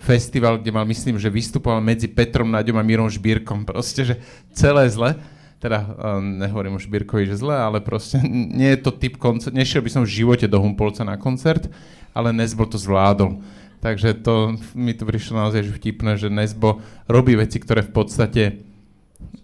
[0.00, 3.62] festival, kde mal, myslím, že vystupoval medzi Petrom Naďom a Mírom Šbírkom.
[3.62, 4.14] Proste, že
[4.52, 5.14] celé zle.
[5.62, 5.80] Teda
[6.20, 9.56] nehovorím o Šbírkovi, že zle, ale proste nie je to typ koncert.
[9.56, 11.72] Nešiel by som v živote do Humpolca na koncert,
[12.12, 13.40] ale Nesbo to zvládol.
[13.84, 18.64] Takže to mi to prišlo naozaj že vtipné, že Nesbo robí veci, ktoré v podstate,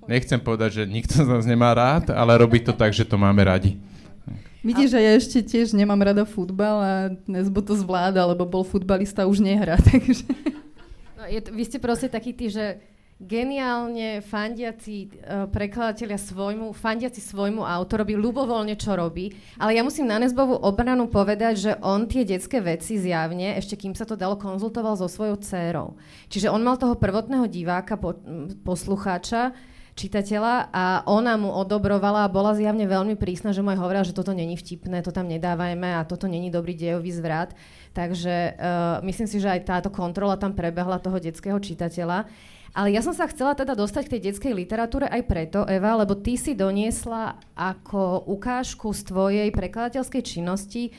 [0.09, 3.45] nechcem povedať, že nikto z nás nemá rád, ale robí to tak, že to máme
[3.45, 3.77] radi.
[4.65, 6.93] Vidíš, že ja ešte tiež nemám rada futbal a
[7.29, 10.25] Nesbo to zvláda, lebo bol futbalista, už nehrá, takže...
[11.21, 12.81] No, je, vy ste proste takí tí, že
[13.21, 19.37] geniálne fandiaci uh, prekladatelia svojmu, fandiaci svojmu autorovi, ľubovoľne čo robí.
[19.61, 23.93] Ale ja musím na Nesbovú obranu povedať, že on tie detské veci zjavne, ešte kým
[23.93, 26.01] sa to dalo, konzultoval so svojou dcérou.
[26.33, 28.17] Čiže on mal toho prvotného diváka, po,
[28.65, 29.53] poslucháča,
[30.01, 34.17] čitateľa a ona mu odobrovala a bola zjavne veľmi prísna, že mu aj hovorila, že
[34.17, 37.53] toto není vtipné, to tam nedávajme a toto není dobrý dejový zvrat.
[37.93, 42.25] Takže uh, myslím si, že aj táto kontrola tam prebehla toho detského čitateľa.
[42.71, 46.15] Ale ja som sa chcela teda dostať k tej detskej literatúre aj preto, Eva, lebo
[46.15, 50.91] ty si doniesla ako ukážku z tvojej prekladateľskej činnosti e,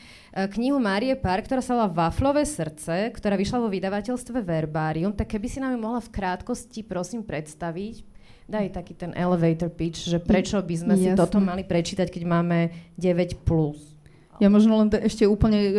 [0.51, 5.15] knihu Márie Pár, ktorá sa volá Waflové srdce, ktorá vyšla vo vydavateľstve Verbarium.
[5.15, 8.03] Tak keby si nám ju mohla v krátkosti prosím predstaviť,
[8.51, 11.05] daj taký ten elevator pitch, že prečo by sme Jasne.
[11.07, 12.57] si toto mali prečítať, keď máme
[12.99, 13.47] 9+.
[13.47, 13.90] Plus.
[14.41, 15.71] Ja možno len ešte úplne, e,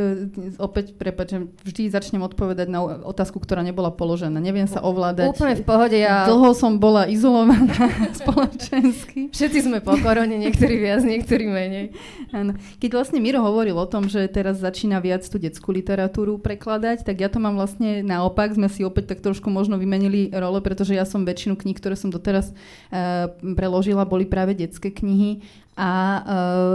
[0.62, 4.38] opäť prepačem, vždy začnem odpovedať na otázku, ktorá nebola položená.
[4.38, 5.34] Neviem sa ovládať.
[5.34, 5.98] Úplne v pohode.
[5.98, 6.30] Ja...
[6.30, 7.90] Dlho som bola izolovaná
[8.22, 9.34] spoločensky.
[9.34, 11.90] Všetci sme po korone, niektorí viac, niektorí menej.
[12.30, 12.54] Áno.
[12.78, 17.18] Keď vlastne Miro hovoril o tom, že teraz začína viac tú detskú literatúru prekladať, tak
[17.18, 18.54] ja to mám vlastne naopak.
[18.54, 22.14] Sme si opäť tak trošku možno vymenili role, pretože ja som väčšinu kníh, ktoré som
[22.14, 22.54] doteraz
[22.94, 23.26] uh,
[23.58, 25.42] preložila, boli práve detské knihy
[25.72, 26.22] a uh,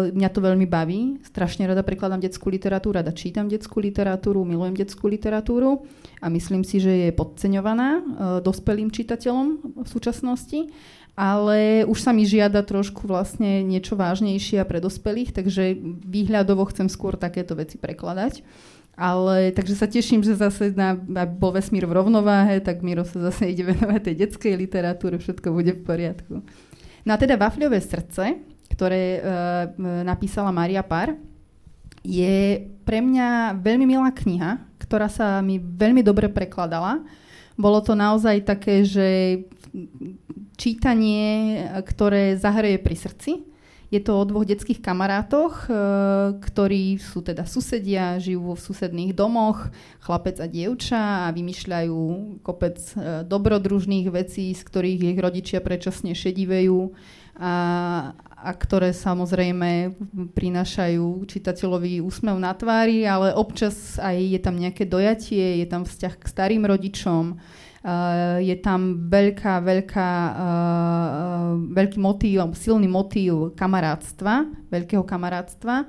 [0.09, 1.21] mňa to veľmi baví.
[1.21, 5.85] Strašne rada prekladám detskú literatúru, rada čítam detskú literatúru, milujem detskú literatúru
[6.17, 8.01] a myslím si, že je podceňovaná uh,
[8.41, 9.47] dospelým čitateľom
[9.85, 10.73] v súčasnosti.
[11.17, 15.73] Ale už sa mi žiada trošku vlastne niečo vážnejšie pre dospelých, takže
[16.05, 18.45] výhľadovo chcem skôr takéto veci prekladať.
[18.97, 23.53] Ale takže sa teším, že zase na, bol vesmír v rovnováhe, tak Miro sa zase
[23.53, 26.33] ide venovať tej detskej literatúre, všetko bude v poriadku.
[27.05, 28.41] No a teda Wafľové srdce,
[28.77, 29.21] ktoré uh,
[30.05, 31.17] napísala Maria Par,
[32.05, 37.01] je pre mňa veľmi milá kniha, ktorá sa mi veľmi dobre prekladala.
[37.57, 39.41] Bolo to naozaj také, že
[40.55, 43.31] čítanie, ktoré zahreje pri srdci.
[43.87, 45.71] Je to o dvoch detských kamarátoch,
[46.43, 49.67] ktorí sú teda susedia, žijú v susedných domoch,
[50.03, 52.03] chlapec a dievča a vymýšľajú
[52.43, 52.77] kopec
[53.27, 56.91] dobrodružných vecí, z ktorých ich rodičia predčasne šedivejú
[57.39, 57.53] a,
[58.47, 59.99] a ktoré samozrejme
[60.31, 66.15] prinášajú čitateľovi úsmev na tvári, ale občas aj je tam nejaké dojatie, je tam vzťah
[66.15, 75.03] k starým rodičom, uh, je tam veľká, veľká, uh, veľký motív, silný motív kamarátstva, veľkého
[75.03, 75.83] kamarátstva.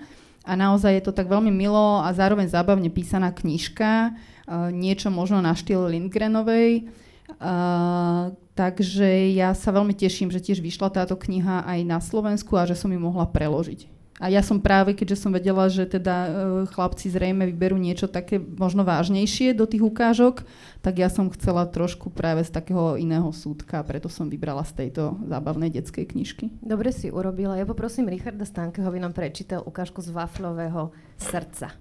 [0.48, 5.38] A naozaj je to tak veľmi milo a zároveň zábavne písaná knižka, uh, niečo možno
[5.38, 6.90] na štýl Lindgrenovej,
[7.38, 12.66] Uh, takže ja sa veľmi teším, že tiež vyšla táto kniha aj na Slovensku a
[12.66, 13.86] že som ju mohla preložiť.
[14.18, 16.30] A ja som práve, keďže som vedela, že teda uh,
[16.66, 20.42] chlapci zrejme vyberú niečo také možno vážnejšie do tých ukážok,
[20.82, 25.22] tak ja som chcela trošku práve z takého iného súdka, preto som vybrala z tejto
[25.30, 26.50] zábavnej detskej knižky.
[26.58, 27.54] Dobre si urobila.
[27.54, 31.78] Ja poprosím Richarda Stankeho, aby nám prečítal ukážku z waflového srdca.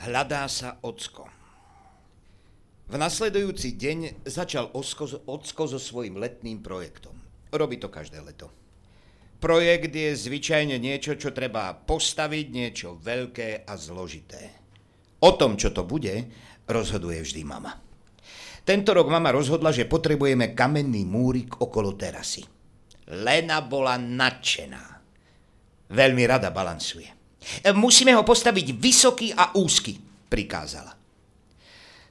[0.00, 1.35] Hľadá sa ocko.
[2.86, 7.18] V nasledujúci deň začal Ocko, Ocko so svojím letným projektom.
[7.50, 8.46] Robí to každé leto.
[9.42, 14.62] Projekt je zvyčajne niečo, čo treba postaviť, niečo veľké a zložité.
[15.18, 16.30] O tom, čo to bude,
[16.70, 17.74] rozhoduje vždy mama.
[18.62, 22.46] Tento rok mama rozhodla, že potrebujeme kamenný múrik okolo terasy.
[23.10, 24.84] Lena bola nadšená.
[25.90, 27.10] Veľmi rada balansuje.
[27.74, 29.98] Musíme ho postaviť vysoký a úzky,
[30.30, 30.94] prikázala.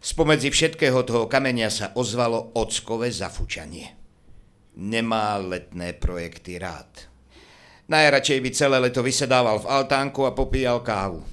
[0.05, 3.89] Spomedzi všetkého toho kamenia sa ozvalo ockové zafučanie.
[4.77, 7.09] Nemá letné projekty rád.
[7.89, 11.25] Najradšej by celé leto vysedával v altánku a popíjal kávu.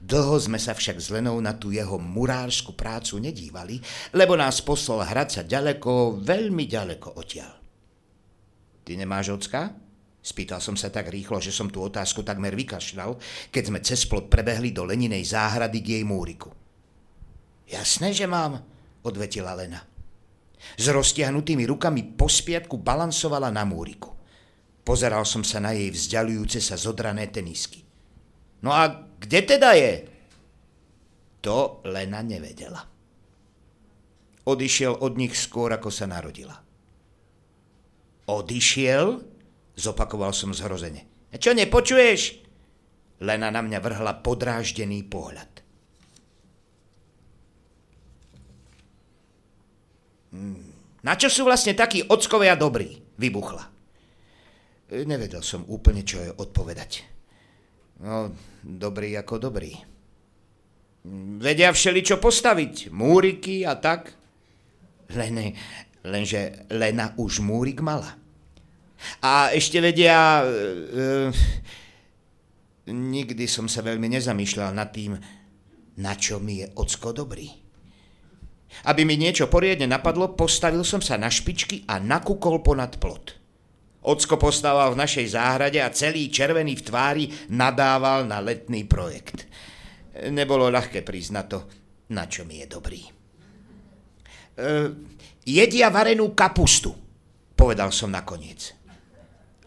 [0.00, 3.76] Dlho sme sa však s Lenou na tú jeho murársku prácu nedívali,
[4.16, 7.60] lebo nás poslal hrať sa ďaleko, veľmi ďaleko odtiaľ.
[8.88, 9.68] Ty nemáš ocka?
[10.24, 13.20] Spýtal som sa tak rýchlo, že som tú otázku takmer vykašľal,
[13.52, 16.61] keď sme cez plot prebehli do Leninej záhrady k jej múriku.
[17.72, 18.60] Jasné, že mám,
[19.00, 19.80] odvetila Lena.
[20.76, 24.12] S roztiahnutými rukami po spiatku balansovala na múriku.
[24.84, 27.80] Pozeral som sa na jej vzdialujúce sa zodrané tenisky.
[28.62, 29.92] No a kde teda je?
[31.42, 32.82] To Lena nevedela.
[34.42, 36.54] Odišiel od nich skôr, ako sa narodila.
[38.26, 39.22] Odišiel?
[39.78, 41.30] Zopakoval som zhrozene.
[41.32, 42.42] Čo nepočuješ?
[43.22, 45.51] Lena na mňa vrhla podráždený pohľad.
[51.02, 52.96] Na čo sú vlastne takí ockovia dobrí?
[53.20, 53.64] Vybuchla.
[54.92, 57.04] Nevedel som úplne, čo je odpovedať.
[58.02, 59.72] No, dobrý ako dobrý.
[61.42, 64.14] Vedia všeličo postaviť, múriky a tak.
[65.12, 65.52] Len,
[66.06, 68.18] lenže Lena už múrik mala.
[69.22, 70.46] A ešte vedia...
[70.46, 70.50] E,
[72.86, 75.18] e, nikdy som sa veľmi nezamýšľal nad tým,
[75.98, 77.61] na čo mi je ocko dobrý.
[78.88, 83.38] Aby mi niečo poriadne napadlo, postavil som sa na špičky a nakúkol ponad plot.
[84.02, 89.46] Ocko postával v našej záhrade a celý červený v tvári nadával na letný projekt.
[90.26, 91.58] Nebolo ľahké prísť na to,
[92.10, 93.02] na čo mi je dobrý.
[93.06, 93.10] E,
[95.46, 96.90] jedia varenú kapustu,
[97.54, 98.74] povedal som nakoniec.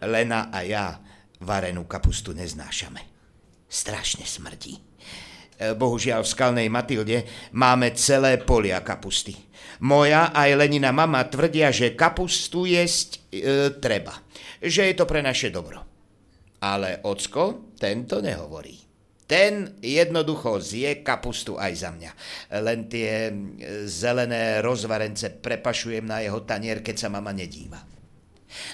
[0.03, 0.99] Lena a ja
[1.41, 3.01] varenú kapustu neznášame.
[3.65, 4.84] Strašne smrdí.
[5.55, 7.23] E, bohužiaľ v skalnej Matilde
[7.55, 9.35] máme celé polia kapusty.
[9.83, 14.25] Moja aj Lenina mama tvrdia, že kapustu jesť e, treba
[14.65, 15.85] že je to pre naše dobro.
[16.65, 18.81] Ale ocko tento nehovorí.
[19.25, 22.11] Ten jednoducho zje kapustu aj za mňa.
[22.61, 23.33] Len tie
[23.89, 27.81] zelené rozvarence prepašujem na jeho tanier, keď sa mama nedíva.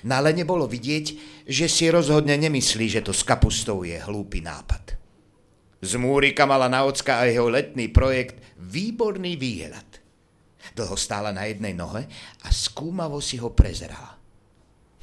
[0.06, 1.06] Na Lene bolo vidieť,
[1.48, 5.01] že si rozhodne nemyslí, že to s kapustou je hlúpy nápad.
[5.82, 9.89] Z Múrika mala na ocka a jeho letný projekt výborný výhľad.
[10.78, 12.06] Dlho stála na jednej nohe
[12.46, 14.13] a skúmavo si ho prezerala.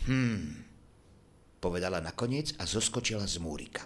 [0.07, 0.65] Hmm,
[1.59, 3.85] povedala nakoniec a zoskočila z múrika.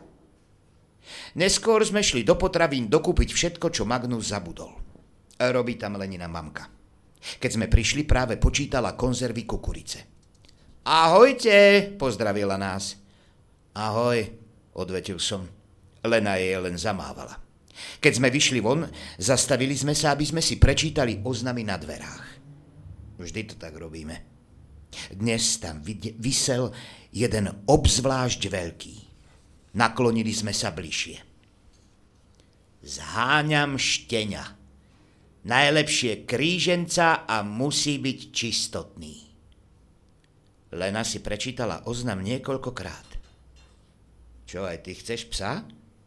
[1.35, 4.77] Neskôr sme šli do potravín dokúpiť všetko, čo Magnus zabudol.
[5.41, 6.69] Robí tam Lenina mamka.
[7.41, 10.01] Keď sme prišli, práve počítala konzervy kukurice.
[10.87, 12.99] Ahojte, pozdravila nás.
[13.75, 14.19] Ahoj,
[14.77, 15.62] odvetil som.
[16.03, 17.39] Lena jej len zamávala.
[18.03, 18.85] Keď sme vyšli von,
[19.19, 22.27] zastavili sme sa, aby sme si prečítali oznamy na dverách.
[23.23, 24.19] Vždy to tak robíme.
[25.15, 25.81] Dnes tam
[26.21, 26.75] vysel
[27.15, 28.97] jeden obzvlášť veľký.
[29.79, 31.17] Naklonili sme sa bližšie.
[32.83, 34.59] Zháňam štenia.
[35.43, 39.17] Najlepšie kríženca a musí byť čistotný.
[40.73, 43.09] Lena si prečítala oznam niekoľkokrát.
[44.47, 45.63] Čo, aj ty chceš psa?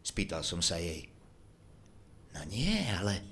[0.06, 1.02] Spýtal som sa jej.
[2.30, 3.26] No nie, ale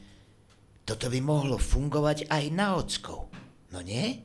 [0.83, 3.31] toto by mohlo fungovať aj na ockov.
[3.71, 4.19] No nie?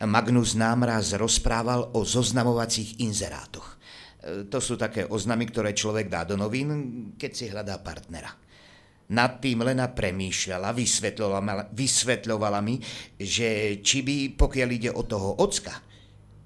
[0.00, 3.68] Magnus nám raz rozprával o zoznamovacích inzerátoch.
[3.68, 6.72] E, to sú také oznamy, ktoré človek dá do novín,
[7.20, 8.32] keď si hľadá partnera.
[9.12, 12.80] Nad tým Lena premýšľala, vysvetľovala, vysvetľovala mi,
[13.20, 15.84] že či by, pokiaľ ide o toho ocka,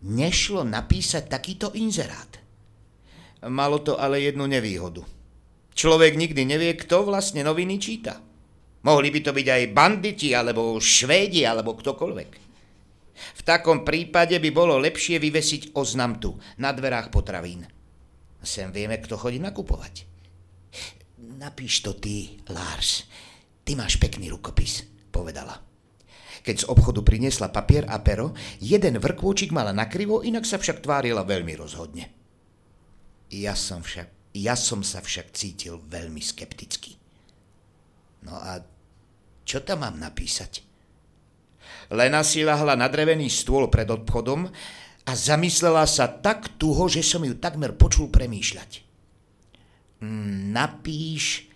[0.03, 2.38] nešlo napísať takýto inzerát.
[3.47, 5.07] Malo to ale jednu nevýhodu.
[5.79, 8.19] Človek nikdy nevie, kto vlastne noviny číta.
[8.83, 12.31] Mohli by to byť aj banditi, alebo švédi, alebo ktokoľvek.
[13.19, 17.67] V takom prípade by bolo lepšie vyvesiť oznam tu, na dverách potravín.
[18.43, 20.07] Sem vieme, kto chodí nakupovať.
[21.39, 23.07] Napíš to ty, Lars.
[23.63, 24.83] Ty máš pekný rukopis,
[25.15, 25.55] povedala.
[26.43, 31.23] Keď z obchodu priniesla papier a pero, jeden vrkvôčik mala nakrivo, inak sa však tvárila
[31.27, 32.18] veľmi rozhodne.
[33.29, 36.97] Ja som, však, ja som sa však cítil veľmi skepticky.
[38.25, 38.65] No a
[39.45, 40.65] čo tam mám napísať?
[41.93, 44.49] Lena si lahla na drevený stôl pred obchodom
[45.09, 48.85] a zamyslela sa tak tuho, že som ju takmer počul premýšľať.
[50.05, 51.49] Mm, napíš,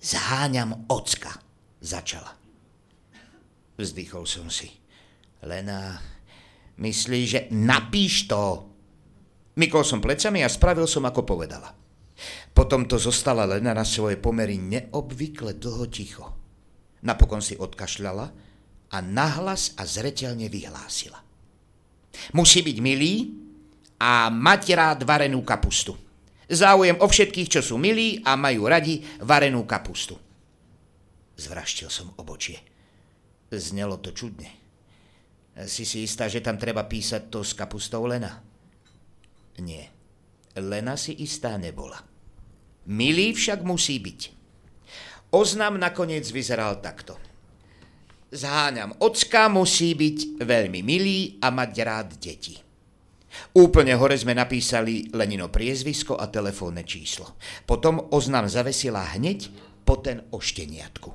[0.00, 1.32] zháňam ocka,
[1.80, 2.36] začala.
[3.80, 4.68] Vzdychol som si.
[5.40, 5.96] Lena,
[6.76, 8.69] myslí, že napíš to.
[9.58, 11.74] Mykol som plecami a spravil som, ako povedala.
[12.54, 16.26] Potom to zostala Lena na svoje pomery neobvykle dlho ticho.
[17.00, 18.26] Napokon si odkašľala
[18.92, 21.16] a nahlas a zretelne vyhlásila.
[22.36, 23.14] Musí byť milý
[24.02, 25.96] a mať rád varenú kapustu.
[26.50, 30.18] Záujem o všetkých, čo sú milí a majú radi varenú kapustu.
[31.38, 32.58] Zvraštil som obočie.
[33.48, 34.50] Znelo to čudne.
[35.64, 38.49] Si si istá, že tam treba písať to s kapustou Lena?
[39.60, 39.92] Nie.
[40.56, 42.00] Lena si istá nebola.
[42.90, 44.20] Milý však musí byť.
[45.30, 47.14] Oznam nakoniec vyzeral takto.
[48.34, 52.58] Zháňam, ocka musí byť veľmi milý a mať rád deti.
[53.54, 57.38] Úplne hore sme napísali Lenino priezvisko a telefónne číslo.
[57.62, 59.50] Potom oznam zavesila hneď
[59.86, 61.10] po ten ošteniatku.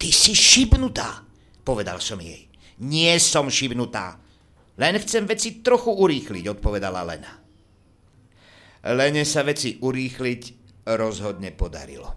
[0.00, 1.24] Ty si šibnutá,
[1.60, 2.48] povedal som jej.
[2.80, 4.21] Nie som šibnutá.
[4.82, 7.32] Len chcem veci trochu urýchliť, odpovedala Lena.
[8.90, 10.42] Lene sa veci urýchliť
[10.90, 12.10] rozhodne podarilo.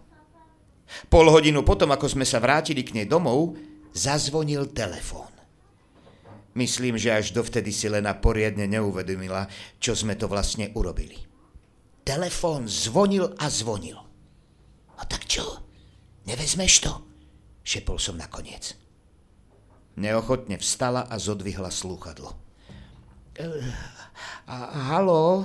[1.05, 3.53] Pol hodinu potom, ako sme sa vrátili k nej domov,
[3.93, 5.29] zazvonil telefón.
[6.57, 9.45] Myslím, že až dovtedy si Lena poriadne neuvedomila,
[9.77, 11.21] čo sme to vlastne urobili.
[12.01, 13.99] Telefón zvonil a zvonil.
[14.95, 15.43] No tak čo?
[16.25, 16.93] Nevezmeš to?
[17.61, 18.73] Šepol som nakoniec.
[20.01, 22.44] Neochotne vstala a zodvihla slúchadlo.
[23.35, 23.59] Uh,
[24.87, 25.43] halo?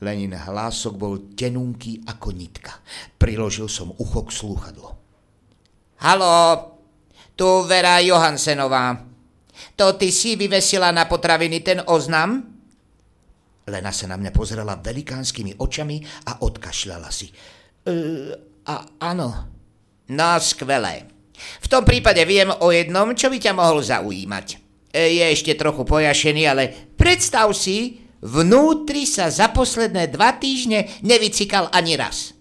[0.00, 2.80] Lenin hlások bol tenunký ako nitka.
[3.20, 4.96] Priložil som ucho k slúchadlo.
[6.00, 6.32] Halo,
[7.36, 8.96] tu Vera Johansenová.
[9.76, 12.40] To ty si vyvesila na potraviny ten oznam?
[13.68, 16.00] Lena sa na mňa pozrela velikánskymi očami
[16.32, 17.28] a odkašľala si.
[17.28, 17.92] E,
[18.64, 19.28] a, áno.
[20.08, 21.12] No, skvelé.
[21.60, 24.63] V tom prípade viem o jednom, čo by ťa mohol zaujímať.
[24.94, 31.68] E, je ešte trochu pojašený, ale predstav si, Vnútri sa za posledné dva týždne nevycikal
[31.68, 32.32] ani raz.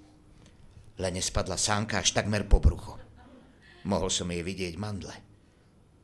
[0.96, 2.96] Lene spadla sánka až takmer po brucho.
[3.84, 5.12] Mohol som jej vidieť mandle.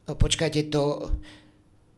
[0.04, 0.84] No počkajte, to...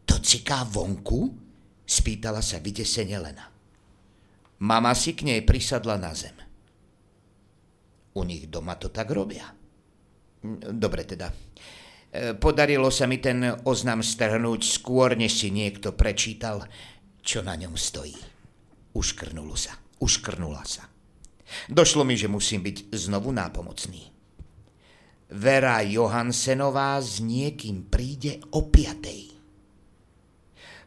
[0.05, 1.33] To ciká vonku?
[1.81, 3.49] Spýtala sa vydesene Lena.
[4.61, 6.37] Mama si k nej prisadla na zem.
[8.13, 9.49] U nich doma to tak robia.
[10.69, 11.33] Dobre teda.
[12.11, 16.67] E, podarilo sa mi ten oznam strhnúť skôr, než si niekto prečítal
[17.23, 18.17] čo na ňom stojí.
[18.91, 20.83] Uškrnulo sa, uškrnula sa.
[21.71, 24.11] Došlo mi, že musím byť znovu nápomocný.
[25.31, 29.31] Vera Johansenová s niekým príde o piatej.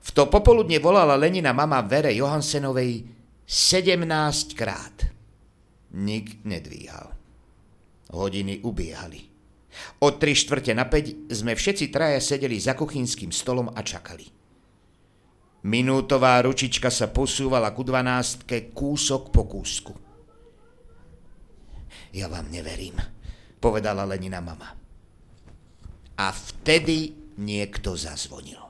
[0.05, 3.09] V to popoludne volala Lenina mama Vere Johansenovej
[3.49, 5.09] 17 krát.
[5.97, 7.09] Nik nedvíhal.
[8.13, 9.34] Hodiny ubiehali.
[10.03, 14.27] O tri štvrte na päť sme všetci traja sedeli za kuchynským stolom a čakali.
[15.65, 19.93] Minútová ručička sa posúvala ku dvanástke kúsok po kúsku.
[22.15, 23.01] Ja vám neverím,
[23.59, 24.77] povedala Lenina mama.
[26.15, 28.63] A vtedy niekto zazvonil.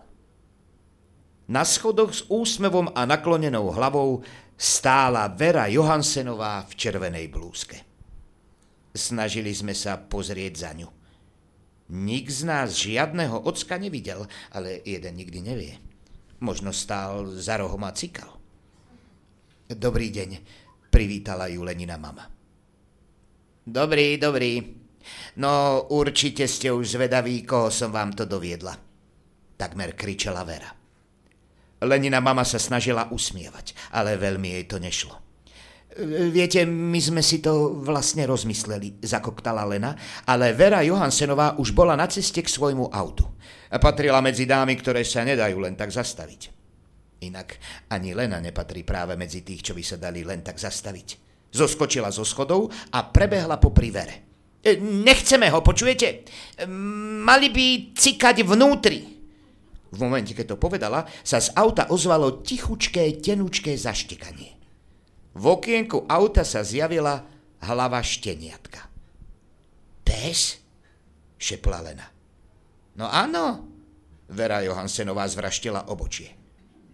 [1.50, 4.24] Na schodoch s úsmevom a naklonenou hlavou
[4.56, 7.93] stála Vera Johansenová v červenej blúzke.
[8.94, 10.86] Snažili sme sa pozrieť za ňu.
[11.90, 14.24] Nik z nás žiadneho ocka nevidel,
[14.54, 15.74] ale jeden nikdy nevie.
[16.38, 18.38] Možno stál za rohom a cikal.
[19.66, 20.30] Dobrý deň,
[20.94, 22.30] privítala ju Lenina mama.
[23.64, 24.60] Dobrý, dobrý.
[25.40, 28.76] No určite ste už zvedaví, koho som vám to doviedla.
[29.56, 30.70] Takmer kričala Vera.
[31.84, 35.23] Lenina mama sa snažila usmievať, ale veľmi jej to nešlo.
[35.94, 39.94] Viete, my sme si to vlastne rozmysleli, zakoktala Lena,
[40.26, 43.22] ale Vera Johansenová už bola na ceste k svojmu autu.
[43.70, 46.50] Patrila medzi dámy, ktoré sa nedajú len tak zastaviť.
[47.22, 47.58] Inak
[47.94, 51.08] ani Lena nepatrí práve medzi tých, čo by sa dali len tak zastaviť.
[51.54, 54.26] Zoskočila zo schodov a prebehla po privere.
[54.58, 56.06] E, nechceme ho, počujete?
[56.10, 56.66] E,
[57.22, 58.98] mali by cikať vnútri.
[59.94, 64.53] V momente, keď to povedala, sa z auta ozvalo tichučké, tenučké zaštekanie.
[65.34, 67.26] V okienku auta sa zjavila
[67.58, 68.86] hlava šteniatka.
[70.06, 70.62] Pes?
[71.44, 72.06] šepla Lena.
[72.96, 73.68] No áno,
[74.30, 76.32] Vera Johansenová zvraštila obočie.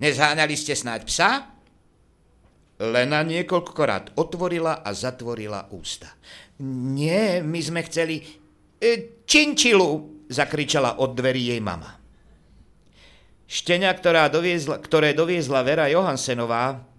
[0.00, 1.30] Nezháňali ste snáď psa?
[2.80, 6.08] Lena niekoľkokrát otvorila a zatvorila ústa.
[6.96, 8.24] Nie, my sme chceli...
[8.80, 12.00] E, činčilu, zakričala od dverí jej mama.
[13.44, 16.89] Štenia, ktorá doviezla, ktoré doviezla Vera Johansenová,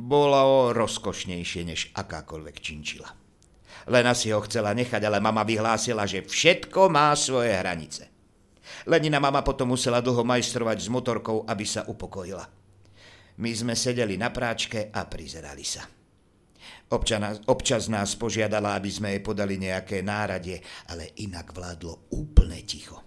[0.00, 3.08] bolo rozkošnejšie než akákoľvek činčila.
[3.88, 8.08] Lena si ho chcela nechať, ale mama vyhlásila, že všetko má svoje hranice.
[8.86, 12.44] Lenina mama potom musela dlho majstrovať s motorkou, aby sa upokojila.
[13.40, 15.84] My sme sedeli na práčke a prizerali sa.
[16.90, 20.58] Občana, občas nás požiadala, aby sme jej podali nejaké náradie,
[20.90, 22.98] ale inak vládlo úplne ticho.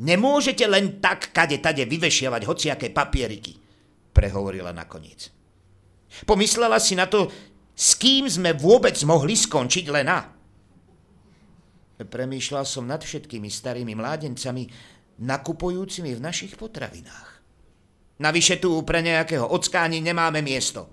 [0.00, 3.63] Nemôžete len tak kade tade vyvešiavať hociaké papieriky,
[4.14, 5.34] prehovorila nakoniec.
[6.22, 7.26] Pomyslela si na to,
[7.74, 10.22] s kým sme vôbec mohli skončiť Lena?
[11.98, 14.70] Premýšľal som nad všetkými starými mládencami,
[15.18, 17.42] nakupujúcimi v našich potravinách.
[18.22, 20.86] Navyše tu pre nejakého ockáni nemáme miesto,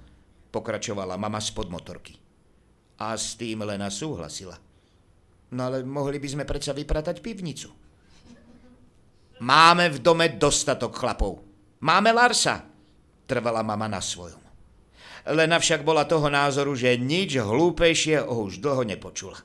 [0.49, 2.17] pokračovala mama z podmotorky.
[3.01, 4.57] A s tým Lena súhlasila.
[5.53, 7.69] No ale mohli by sme predsa vypratať pivnicu.
[9.41, 11.41] Máme v dome dostatok chlapov.
[11.82, 12.70] Máme Larsa,
[13.32, 14.43] trvala mama na svojom.
[15.32, 19.39] Lena však bola toho názoru, že nič hlúpejšie už dlho nepočula.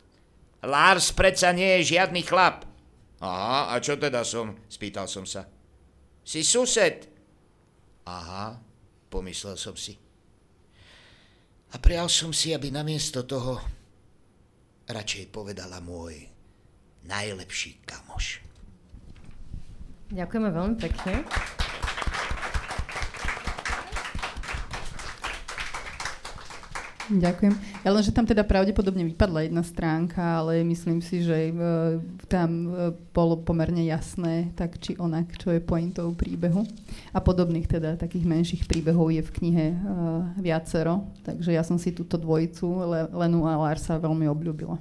[0.66, 2.66] Lars predsa nie je žiadny chlap.
[3.22, 4.58] Aha, a čo teda som?
[4.66, 5.46] Spýtal som sa.
[6.26, 7.06] Si sused.
[8.08, 8.58] Aha,
[9.06, 9.94] pomyslel som si.
[11.70, 13.60] A prial som si, aby namiesto toho
[14.90, 16.24] radšej povedala môj
[17.06, 18.42] najlepší kamoš.
[20.10, 21.14] Ďakujeme veľmi pekne.
[27.06, 27.54] Ďakujem.
[27.86, 32.50] Ja len, že tam teda pravdepodobne vypadla jedna stránka, ale myslím si, že uh, tam
[32.66, 36.66] uh, bolo pomerne jasné, tak či onak, čo je pointou príbehu.
[37.14, 41.06] A podobných teda takých menších príbehov je v knihe uh, viacero.
[41.22, 44.74] Takže ja som si túto dvojicu, Le- Lenu a Larsa, veľmi obľúbila.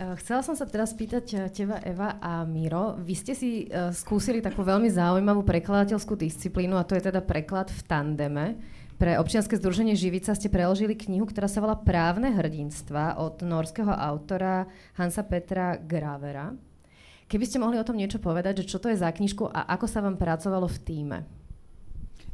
[0.00, 2.96] Chcela som sa teraz spýtať teba, Eva a Miro.
[3.04, 7.80] Vy ste si skúsili takú veľmi zaujímavú prekladateľskú disciplínu a to je teda preklad v
[7.84, 8.56] tandeme.
[9.00, 14.68] Pre občianske združenie Živica ste preložili knihu, ktorá sa volá Právne hrdinstva od norského autora
[15.00, 16.52] Hansa Petra Gravera.
[17.24, 19.88] Keby ste mohli o tom niečo povedať, že čo to je za knižku a ako
[19.88, 21.18] sa vám pracovalo v týme?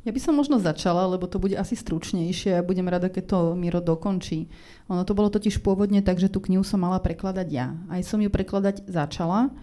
[0.02, 3.38] Ja by som možno začala, lebo to bude asi stručnejšie a budem rada, keď to
[3.54, 4.50] Miro dokončí.
[4.90, 7.78] Ono to bolo totiž pôvodne tak, že tú knihu som mala prekladať ja.
[7.86, 9.54] Aj som ju prekladať začala,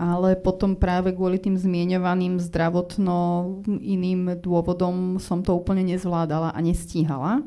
[0.00, 7.44] ale potom práve kvôli tým zmienovaným zdravotno iným dôvodom som to úplne nezvládala a nestíhala.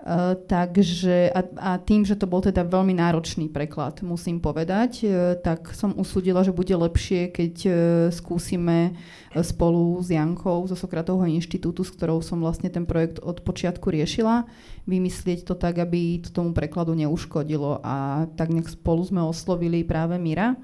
[0.00, 5.36] Uh, takže a, a tým, že to bol teda veľmi náročný preklad, musím povedať, uh,
[5.36, 7.74] tak som usúdila, že bude lepšie, keď uh,
[8.08, 8.96] skúsime
[9.44, 14.48] spolu s Jankou zo Sokratovho inštitútu, s ktorou som vlastne ten projekt od počiatku riešila,
[14.88, 17.84] vymyslieť to tak, aby to tomu prekladu neuškodilo.
[17.84, 20.56] A tak nech spolu sme oslovili práve Mira,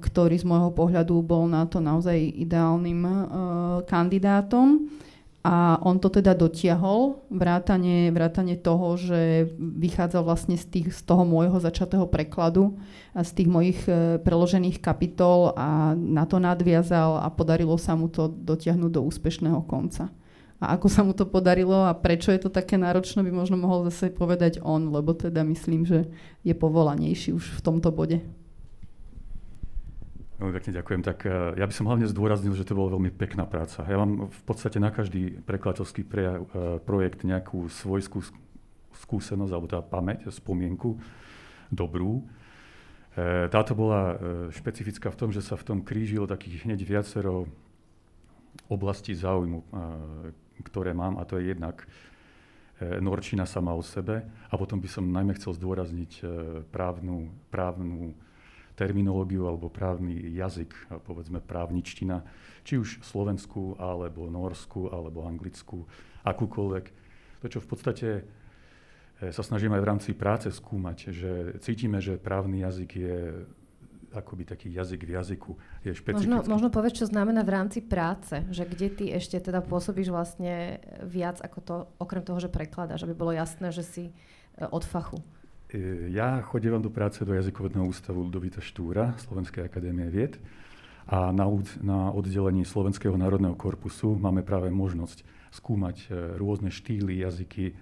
[0.00, 3.04] ktorý z môjho pohľadu bol na to naozaj ideálnym
[3.84, 4.88] kandidátom.
[5.40, 11.24] A on to teda dotiahol, vrátane, vrátane toho, že vychádzal vlastne z, tých, z toho
[11.24, 12.76] môjho začatého prekladu
[13.16, 18.12] a z tých mojich e, preložených kapitol a na to nadviazal a podarilo sa mu
[18.12, 20.12] to dotiahnuť do úspešného konca.
[20.60, 23.88] A ako sa mu to podarilo a prečo je to také náročné, by možno mohol
[23.88, 26.04] zase povedať on, lebo teda myslím, že
[26.44, 28.20] je povolanejší už v tomto bode.
[30.40, 31.02] Veľmi pekne ďakujem.
[31.04, 33.84] Tak uh, ja by som hlavne zdôraznil, že to bola veľmi pekná práca.
[33.84, 38.24] Ja mám v podstate na každý prekladateľský pre, uh, projekt nejakú svojskú
[39.04, 40.96] skúsenosť, alebo teda pamäť, spomienku
[41.68, 42.24] dobrú.
[43.12, 44.16] Uh, táto bola
[44.48, 47.44] špecifická v tom, že sa v tom krížilo takých hneď viacero
[48.70, 49.66] oblastí záujmu,
[50.62, 51.86] ktoré mám, a to je jednak
[52.80, 56.22] norčina sama o sebe, a potom by som najmä chcel zdôrazniť
[56.70, 58.14] právnu, právnu
[58.80, 60.72] terminológiu alebo právny jazyk,
[61.04, 62.24] povedzme právničtina,
[62.64, 65.84] či už slovenskú, alebo norsku, alebo anglickú,
[66.24, 66.84] akúkoľvek.
[67.44, 68.22] To, čo v podstate e,
[69.28, 73.16] sa snažíme aj v rámci práce skúmať, že cítime, že právny jazyk je
[74.10, 75.52] akoby taký jazyk v jazyku.
[75.86, 80.10] Je možno, možno povedz, čo znamená v rámci práce, že kde ty ešte teda pôsobíš
[80.10, 84.12] vlastne viac ako to, okrem toho, že prekladáš, aby bolo jasné, že si e,
[84.66, 85.20] od fachu.
[85.70, 90.34] E, ja chodím do práce do jazykovedného ústavu Ludovita Štúra, Slovenskej akadémie vied.
[91.06, 91.46] A na,
[91.82, 95.22] na oddelení Slovenského národného korpusu máme práve možnosť
[95.54, 97.74] skúmať e, rôzne štýly, jazyky, e,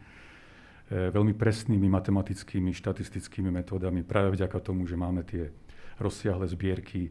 [0.92, 5.48] veľmi presnými matematickými, štatistickými metódami, práve vďaka tomu, že máme tie
[5.96, 7.08] rozsiahle zbierky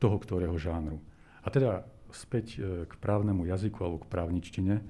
[0.00, 0.96] toho, ktorého žánru.
[1.44, 2.58] A teda späť
[2.88, 4.80] k právnemu jazyku alebo k právničtine.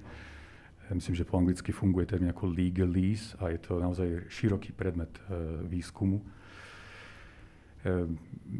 [0.95, 5.67] Myslím, že po anglicky funguje termín ako legalese a je to naozaj široký predmet e,
[5.67, 6.23] výskumu.
[6.23, 8.07] E,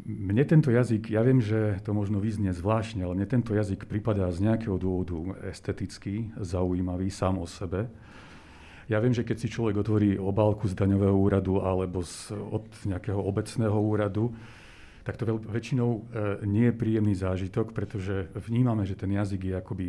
[0.03, 4.27] mne tento jazyk, ja viem, že to možno vyznie zvláštne, ale mne tento jazyk pripadá
[4.35, 7.87] z nejakého dôvodu estetický, zaujímavý sám o sebe.
[8.91, 13.19] Ja viem, že keď si človek otvorí obálku z daňového úradu alebo z, od nejakého
[13.19, 14.35] obecného úradu,
[15.07, 16.01] tak to väčšinou e,
[16.43, 19.87] nie je príjemný zážitok, pretože vnímame, že ten jazyk je akoby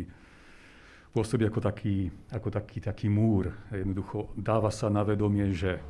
[1.13, 3.53] pôsobí ako taký, ako taký, taký múr.
[3.73, 5.81] Jednoducho dáva sa na vedomie, že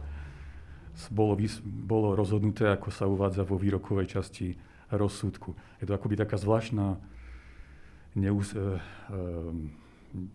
[1.12, 4.56] bolo, bolo rozhodnuté, ako sa uvádza vo výrokovej časti
[4.92, 5.56] rozsudku.
[5.80, 6.98] Je to akoby taká zvláštna
[8.18, 8.68] neús, e, e,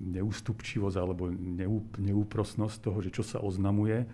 [0.01, 4.07] neústupčivosť alebo neú, neúprosnosť toho, že čo sa oznamuje.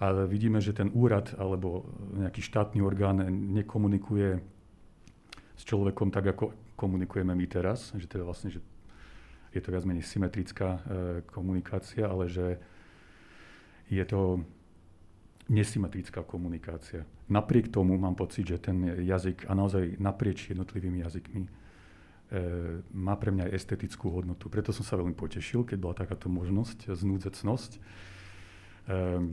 [0.00, 1.84] A vidíme, že ten úrad alebo
[2.16, 3.20] nejaký štátny orgán
[3.52, 4.40] nekomunikuje
[5.60, 7.92] s človekom tak, ako komunikujeme my teraz.
[7.92, 8.64] Že teda vlastne, že
[9.50, 10.80] je to viac menej symetrická e,
[11.26, 12.58] komunikácia, ale že
[13.90, 14.46] je to
[15.50, 17.02] nesymetrická komunikácia.
[17.26, 21.50] Napriek tomu mám pocit, že ten jazyk, a naozaj naprieč jednotlivými jazykmi, e,
[22.94, 24.46] má pre mňa aj estetickú hodnotu.
[24.46, 27.70] Preto som sa veľmi potešil, keď bola takáto možnosť, znúdzecnosť.
[27.74, 27.80] E,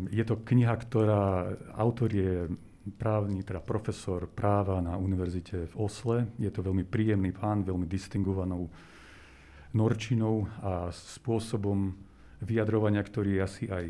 [0.10, 2.50] je to kniha, ktorá, autor je
[2.98, 6.18] právny, teda profesor práva na univerzite v Osle.
[6.42, 8.72] Je to veľmi príjemný pán, veľmi distingovanou
[9.78, 11.94] norčinou a spôsobom
[12.42, 13.86] vyjadrovania, ktorý je asi aj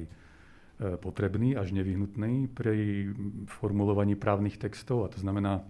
[0.77, 3.09] E, potrebný až nevyhnutný pri
[3.49, 5.65] formulovaní právnych textov a to znamená,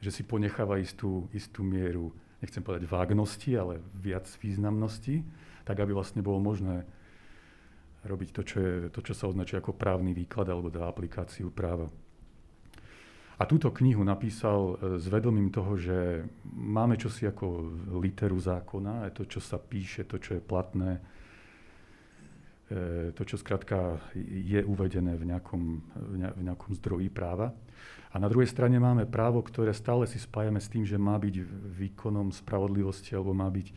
[0.00, 2.08] že si ponecháva istú, istú mieru,
[2.40, 5.20] nechcem povedať vágnosti, ale viac významnosti,
[5.68, 6.88] tak aby vlastne bolo možné
[8.08, 11.92] robiť to, čo, je, to, čo sa označuje ako právny výklad alebo dá aplikáciu práva.
[13.34, 16.22] A túto knihu napísal e, s vedomím toho, že
[16.54, 17.46] máme čosi ako
[17.98, 21.02] literu zákona, to, čo sa píše, to, čo je platné,
[22.64, 27.52] E, to, čo skrátka je uvedené v nejakom, v nejakom zdroji práva.
[28.08, 31.44] A na druhej strane máme právo, ktoré stále si spájame s tým, že má byť
[31.76, 33.68] výkonom spravodlivosti alebo má byť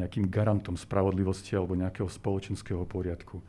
[0.00, 3.44] nejakým garantom spravodlivosti alebo nejakého spoločenského poriadku.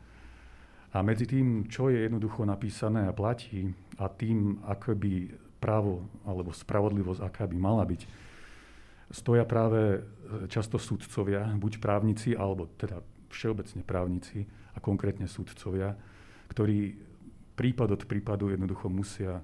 [0.94, 3.66] A medzi tým, čo je jednoducho napísané a platí
[3.98, 5.12] a tým, ako by
[5.58, 8.02] právo alebo spravodlivosť, aká by mala byť,
[9.10, 10.06] stoja práve
[10.46, 15.94] často súdcovia, buď právnici, alebo teda všeobecne právnici a konkrétne súdcovia,
[16.50, 16.94] ktorí
[17.58, 19.42] prípad od prípadu jednoducho musia e,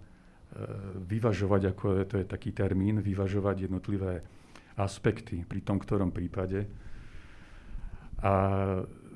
[1.07, 4.23] vyvažovať, ako je, to je taký termín, vyvažovať jednotlivé
[4.79, 6.67] aspekty pri tom ktorom prípade.
[8.21, 8.35] A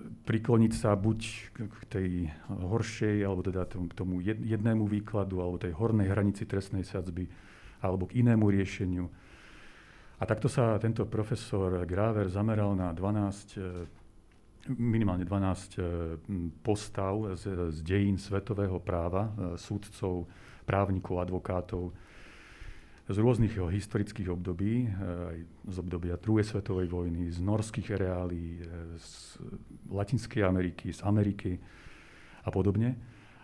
[0.04, 1.20] prikloniť sa buď
[1.54, 2.08] k tej
[2.48, 7.28] horšej, alebo teda k tomu jednému výkladu, alebo tej hornej hranici trestnej sadzby,
[7.80, 9.06] alebo k inému riešeniu.
[10.20, 14.04] A takto sa tento profesor Gráver zameral na 12
[14.68, 15.82] minimálne 12 e,
[16.64, 20.24] postav z, z dejín svetového práva, e, súdcov,
[20.64, 21.92] právnikov, advokátov
[23.04, 25.38] z rôznych historických období, e, aj
[25.68, 28.64] z obdobia druhej svetovej vojny, z norských reálí,
[28.96, 29.38] z
[29.92, 31.60] Latinskej Ameriky, z Ameriky
[32.44, 32.96] a podobne.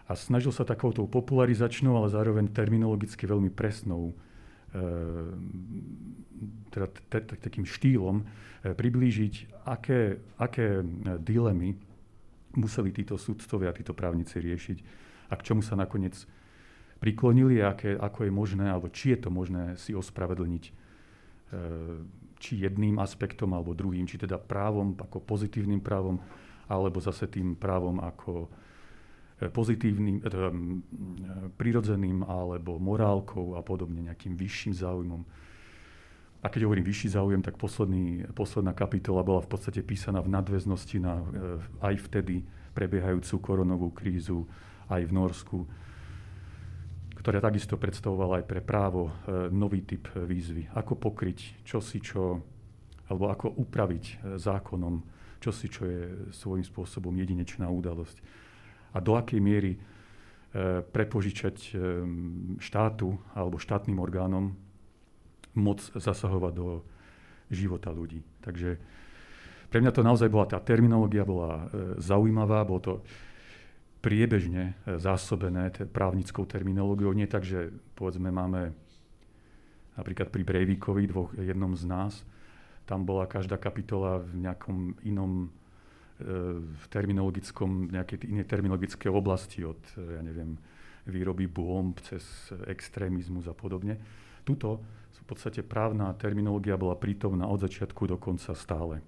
[0.09, 4.17] A snažil sa takouto popularizačnou, ale zároveň terminologicky veľmi presnou
[6.71, 6.87] teda
[7.37, 10.85] takým štýlom eh, priblížiť, aké, aké eh,
[11.19, 11.77] dilemy
[12.59, 14.79] museli títo súdcovia, títo právnici riešiť
[15.31, 16.19] a k čomu sa nakoniec
[17.01, 20.73] priklonili aké, ako je možné, alebo či je to možné si ospravedlniť eh,
[22.41, 26.21] či jedným aspektom alebo druhým, či teda právom ako pozitívnym právom,
[26.69, 28.49] alebo zase tým právom ako
[29.49, 30.53] pozitívnym, teda,
[31.57, 35.25] prirodzeným alebo morálkou a podobne, nejakým vyšším záujmom.
[36.41, 40.97] A keď hovorím vyšší záujem, tak posledný, posledná kapitola bola v podstate písaná v nadväznosti
[41.01, 41.25] na e,
[41.85, 44.49] aj vtedy prebiehajúcu koronovú krízu
[44.89, 45.59] aj v Norsku,
[47.21, 50.73] ktorá takisto predstavovala aj pre právo e, nový typ výzvy.
[50.73, 52.41] Ako pokryť čosi, čo,
[53.13, 55.05] alebo ako upraviť e, zákonom
[55.37, 56.01] čosi, čo je
[56.33, 58.17] svojím spôsobom jedinečná udalosť.
[58.97, 59.79] A do akej miery
[60.91, 61.79] prepožičať
[62.59, 64.51] štátu alebo štátnym orgánom
[65.55, 66.83] moc zasahovať do
[67.51, 68.23] života ľudí.
[68.43, 68.79] Takže
[69.71, 72.93] pre mňa to naozaj bola, tá terminológia bola e, zaujímavá, bolo to
[74.01, 77.13] priebežne e, zásobené právnickou terminológiou.
[77.13, 78.73] Nie tak, že povedzme máme
[79.97, 82.25] napríklad pri Breivikovi, dvoch, jednom z nás,
[82.89, 85.49] tam bola každá kapitola v nejakom inom e,
[86.59, 90.57] v terminologickom, nejakej inej terminologické oblasti od, e, ja neviem,
[91.05, 92.25] výroby bomb cez
[92.67, 94.01] extrémizmus a podobne.
[94.45, 94.81] Tuto
[95.21, 98.99] v podstate právna terminológia bola prítomná od začiatku do konca stále.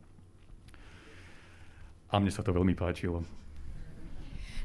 [2.13, 3.25] A mne sa to veľmi páčilo.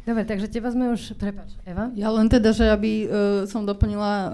[0.07, 1.19] Dobre, takže teba sme už...
[1.19, 1.91] Prepač, Eva?
[1.91, 3.09] Ja len teda, že aby uh,
[3.43, 4.29] som doplnila, uh,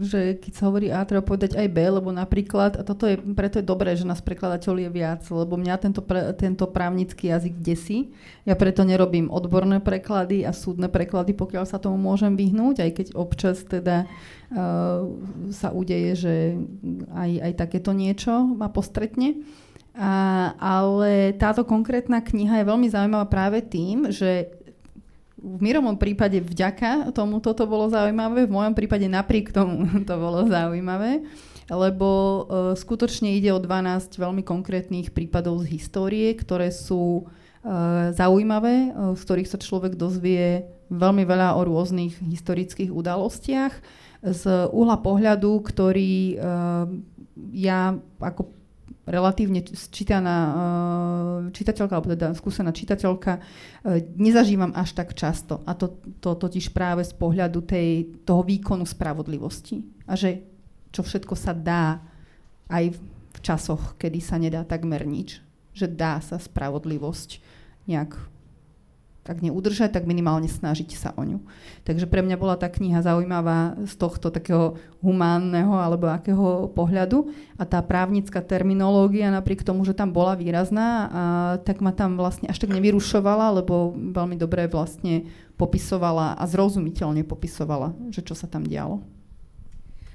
[0.00, 3.60] že keď sa hovorí A, treba povedať aj B, lebo napríklad, a toto je, preto
[3.60, 8.08] je dobré, že nás prekladateľ je viac, lebo mňa tento, pre, tento právnický jazyk desí.
[8.48, 13.06] Ja preto nerobím odborné preklady a súdne preklady, pokiaľ sa tomu môžem vyhnúť, aj keď
[13.12, 15.12] občas teda uh,
[15.52, 16.34] sa udeje, že
[17.12, 19.44] aj, aj takéto niečo ma postretne.
[19.92, 24.61] A, ale táto konkrétna kniha je veľmi zaujímavá práve tým, že
[25.42, 30.46] v Miromom prípade vďaka tomu toto bolo zaujímavé, v mojom prípade napriek tomu to bolo
[30.46, 31.26] zaujímavé,
[31.66, 32.38] lebo uh,
[32.78, 39.20] skutočne ide o 12 veľmi konkrétnych prípadov z histórie, ktoré sú uh, zaujímavé, uh, z
[39.26, 43.74] ktorých sa človek dozvie veľmi veľa o rôznych historických udalostiach.
[44.22, 46.38] Z uhla pohľadu, ktorý
[47.50, 48.61] ja ako
[49.02, 50.54] relatívne čítaná uh,
[51.50, 55.60] čitateľka, alebo teda skúsená čitateľka, uh, nezažívam až tak často.
[55.66, 59.82] A to, to totiž práve z pohľadu tej, toho výkonu spravodlivosti.
[60.06, 60.46] A že
[60.94, 61.98] čo všetko sa dá
[62.70, 62.94] aj
[63.32, 65.42] v časoch, kedy sa nedá takmer nič.
[65.72, 67.42] Že dá sa spravodlivosť
[67.88, 68.14] nejak
[69.22, 71.38] ak neudržať, tak minimálne snažiť sa o ňu.
[71.86, 77.62] Takže pre mňa bola tá kniha zaujímavá z tohto takého humánneho alebo akého pohľadu a
[77.62, 81.02] tá právnická terminológia napriek tomu, že tam bola výrazná, a,
[81.62, 87.94] tak ma tam vlastne až tak nevyrušovala, lebo veľmi dobre vlastne popisovala a zrozumiteľne popisovala,
[88.10, 89.21] že čo sa tam dialo.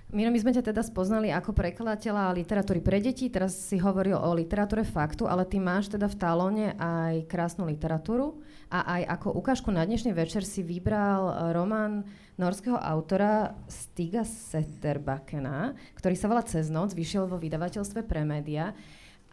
[0.08, 4.32] Miro, my sme ťa teda spoznali ako prekladateľa literatúry pre deti, teraz si hovoril o
[4.32, 8.40] literatúre faktu, ale ty máš teda v talóne aj krásnu literatúru
[8.72, 12.08] a aj ako ukážku na dnešný večer si vybral e, román
[12.40, 18.72] norského autora Stiga Setterbakena, ktorý sa volá Cez noc, vyšiel vo vydavateľstve pre média.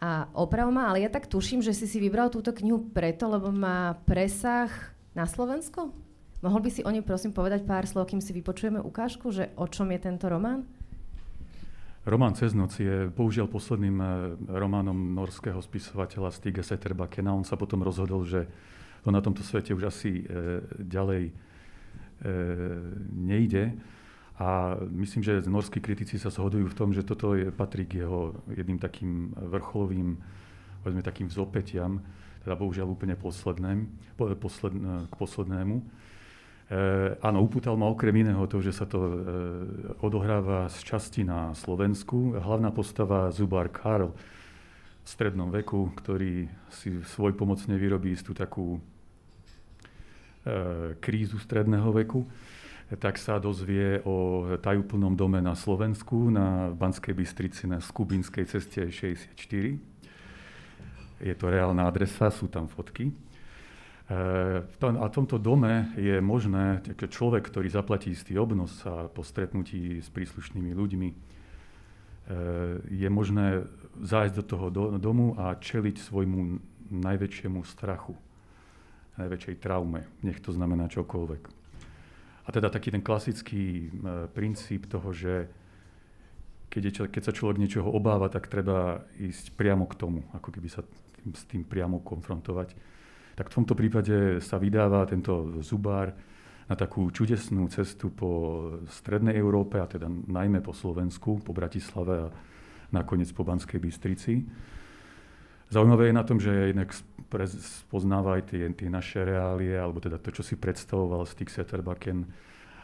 [0.03, 3.47] A oprav ma, ale ja tak tuším, že si si vybral túto knihu preto, lebo
[3.47, 4.67] má presah
[5.15, 6.04] na Slovensko?
[6.45, 9.65] Mohol by si o nej prosím povedať pár slov, kým si vypočujeme ukážku, že o
[9.65, 10.61] čom je tento román?
[12.05, 14.09] Román Cez noc je bohužiaľ posledným eh,
[14.53, 17.33] románom norského spisovateľa Stiga Setterbakena.
[17.33, 18.45] On sa potom rozhodol, že
[19.01, 21.33] to na tomto svete už asi e, ďalej e,
[23.13, 23.77] nejde.
[24.41, 28.33] A myslím, že norskí kritici sa zhodujú v tom, že toto je, patrí k jeho
[28.49, 30.17] jedným takým vrcholovým,
[30.81, 32.01] povedzme takým vzopetiam,
[32.41, 34.73] teda bohužiaľ úplne posledným, posled,
[35.05, 35.77] k poslednému.
[36.65, 36.77] E,
[37.21, 39.09] áno, upútal ma okrem iného to, že sa to e,
[40.01, 42.41] odohráva z časti na Slovensku.
[42.41, 48.81] Hlavná postava Zubár Karl v strednom veku, ktorý si svoj pomocne vyrobí istú takú
[50.41, 52.25] e, krízu stredného veku,
[52.97, 59.33] tak sa dozvie o tajúplnom dome na Slovensku, na Banskej Bystrici na Skubinskej ceste 64.
[61.21, 63.24] Je to reálna adresa, sú tam fotky.
[64.05, 69.97] A v tomto dome je možné, keď človek, ktorý zaplatí istý obnos a po stretnutí
[69.97, 71.15] s príslušnými ľuďmi, e,
[72.85, 73.65] je možné
[73.97, 74.65] zájsť do toho
[75.01, 76.37] domu a čeliť svojmu
[77.01, 78.13] najväčšiemu strachu,
[79.17, 81.43] najväčšej traume, nech to znamená čokoľvek.
[82.45, 85.49] A teda taký ten klasický e, princíp toho, že
[86.69, 90.69] keď, je, keď sa človek niečoho obáva, tak treba ísť priamo k tomu, ako keby
[90.69, 90.85] sa
[91.25, 92.94] s tým priamo konfrontovať
[93.35, 96.15] tak v tomto prípade sa vydáva tento zubár
[96.65, 98.31] na takú čudesnú cestu po
[98.89, 102.33] strednej Európe, a teda najmä po Slovensku, po Bratislave a
[102.89, 104.41] nakoniec po Banskej Bystrici.
[105.69, 106.95] Zaujímavé je na tom, že inak
[107.91, 112.25] poznáva aj tie, tie naše reálie, alebo teda to, čo si predstavoval Stig Setterbaken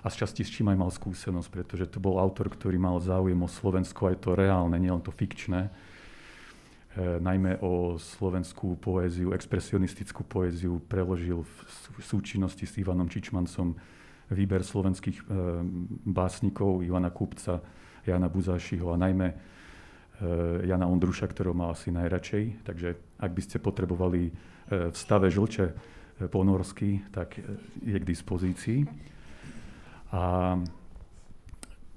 [0.01, 3.37] a z časti s čím aj mal skúsenosť, pretože to bol autor, ktorý mal záujem
[3.37, 5.69] o Slovensko, aj to reálne, nielen to fikčné
[6.99, 13.79] najmä o slovenskú poéziu, expresionistickú poéziu preložil v súčinnosti s Ivanom Čičmancom
[14.31, 15.23] výber slovenských e,
[16.07, 17.63] básnikov Ivana Kupca,
[18.03, 19.35] Jana Buzášiho a najmä e,
[20.67, 22.67] Jana Ondruša, ktorého mal asi najradšej.
[22.67, 22.89] Takže
[23.19, 24.31] ak by ste potrebovali
[24.71, 25.65] v stave žlče
[26.31, 27.35] po norsky, tak
[27.83, 28.87] je k dispozícii.
[30.15, 30.55] A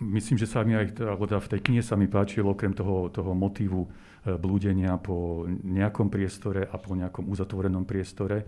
[0.01, 3.33] myslím, že sa mi aj teda v tej knihe sa mi páčilo, okrem toho, toho
[3.37, 3.87] motívu
[4.25, 8.43] blúdenia po nejakom priestore a po nejakom uzatvorenom priestore,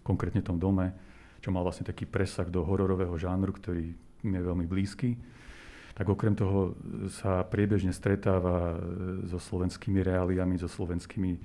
[0.00, 0.96] konkrétne tom dome,
[1.44, 3.92] čo mal vlastne taký presah do hororového žánru, ktorý
[4.24, 5.20] mi je veľmi blízky.
[5.92, 6.78] Tak okrem toho
[7.10, 8.78] sa priebežne stretáva
[9.26, 11.36] so slovenskými reáliami, so slovenskými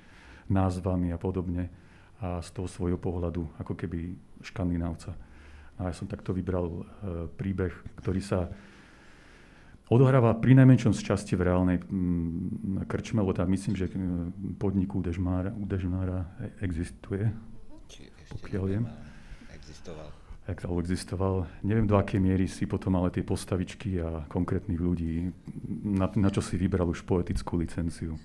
[0.47, 1.74] názvami a podobne
[2.24, 5.12] a z toho svojho pohľadu ako keby škandinávca.
[5.82, 6.82] A ja som takto vybral e,
[7.34, 8.47] príbeh, ktorý sa
[9.94, 14.89] odohráva pri najmenšom z časti v reálnej mm, krčme, lebo tam myslím, že mm, podnik
[14.98, 16.26] u Dežmára, u Dežmára
[16.60, 17.30] existuje,
[18.41, 18.84] pokiaľ viem.
[19.54, 20.10] Existoval.
[20.44, 21.36] ak to existoval.
[21.64, 25.32] Neviem, do akej miery si potom ale tie postavičky a konkrétnych ľudí,
[25.86, 28.20] na, na čo si vybral už poetickú licenciu.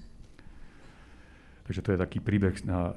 [1.68, 2.96] Takže to je taký príbeh na,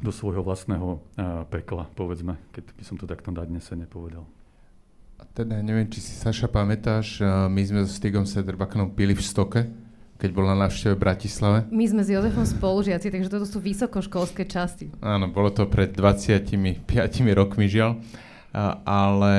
[0.00, 1.04] do svojho vlastného
[1.52, 4.24] pekla, povedzme, keď by som to takto na dnes nepovedal.
[5.20, 7.20] A teda neviem, či si Saša pamätáš,
[7.52, 9.68] my sme so Stigom Sederbakanom pili v Stoke,
[10.16, 11.58] keď bol na návšteve v Bratislave.
[11.68, 14.88] My sme s Jozefom spolužiaci, takže toto sú vysokoškolské časti.
[15.04, 16.88] Áno, bolo to pred 25
[17.36, 18.00] rokmi, žiaľ.
[18.56, 19.32] A, ale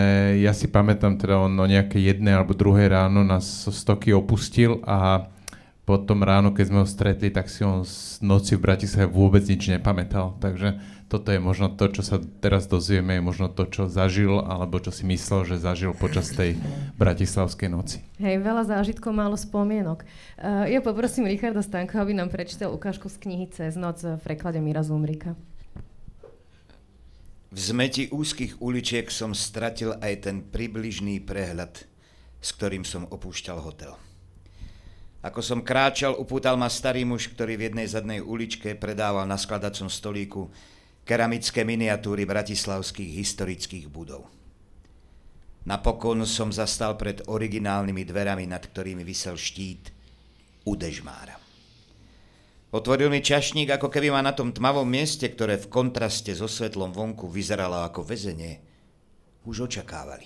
[0.45, 4.86] ja si pamätám teda on o nejaké jedné alebo druhé ráno nás zo Stoky opustil
[4.86, 5.34] a
[5.82, 9.65] potom ráno, keď sme ho stretli, tak si on z noci v Bratislave vôbec nič
[9.65, 10.38] nepamätal.
[10.38, 10.77] Takže
[11.12, 14.95] toto je možno to, čo sa teraz dozvieme, je možno to, čo zažil, alebo čo
[14.95, 16.55] si myslel, že zažil počas tej
[16.95, 17.99] bratislavskej noci.
[18.16, 20.07] Hej, veľa zážitkov, málo spomienok.
[20.39, 24.64] Uh, ja poprosím Richarda Stanko, aby nám prečítal ukážku z knihy Cez noc v preklade
[24.64, 25.36] Mira Zumrika.
[27.51, 31.84] V zmeti úzkých uličiek som stratil aj ten približný prehľad,
[32.39, 33.99] s ktorým som opúšťal hotel.
[35.22, 39.91] Ako som kráčal, upútal ma starý muž, ktorý v jednej zadnej uličke predával na skladacom
[39.91, 40.47] stolíku
[41.07, 44.29] keramické miniatúry bratislavských historických budov.
[45.61, 49.93] Napokon som zastal pred originálnymi dverami, nad ktorými vysel štít
[50.65, 51.37] Udežmára.
[52.71, 56.95] Otvoril mi čašník, ako keby ma na tom tmavom mieste, ktoré v kontraste so svetlom
[56.95, 58.63] vonku vyzeralo ako väzenie,
[59.43, 60.25] už očakávali.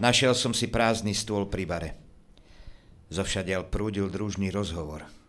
[0.00, 1.90] Našiel som si prázdny stôl pri bare.
[3.10, 5.19] Zovšadiaľ prúdil družný rozhovor.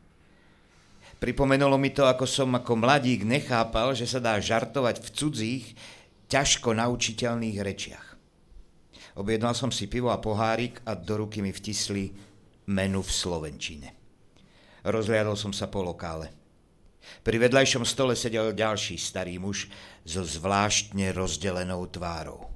[1.22, 5.66] Pripomenulo mi to, ako som ako mladík nechápal, že sa dá žartovať v cudzích,
[6.26, 8.08] ťažko naučiteľných rečiach.
[9.22, 12.10] Objednal som si pivo a pohárik a do ruky mi vtisli
[12.74, 13.90] menu v Slovenčine.
[14.82, 16.34] Rozliadol som sa po lokále.
[17.22, 19.70] Pri vedľajšom stole sedel ďalší starý muž
[20.02, 22.50] so zvláštne rozdelenou tvárou.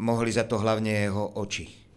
[0.00, 1.87] Mohli za to hlavne jeho oči.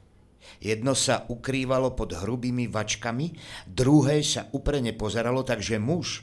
[0.62, 3.34] Jedno sa ukrývalo pod hrubými vačkami,
[3.66, 6.22] druhé sa uprene pozeralo, takže muž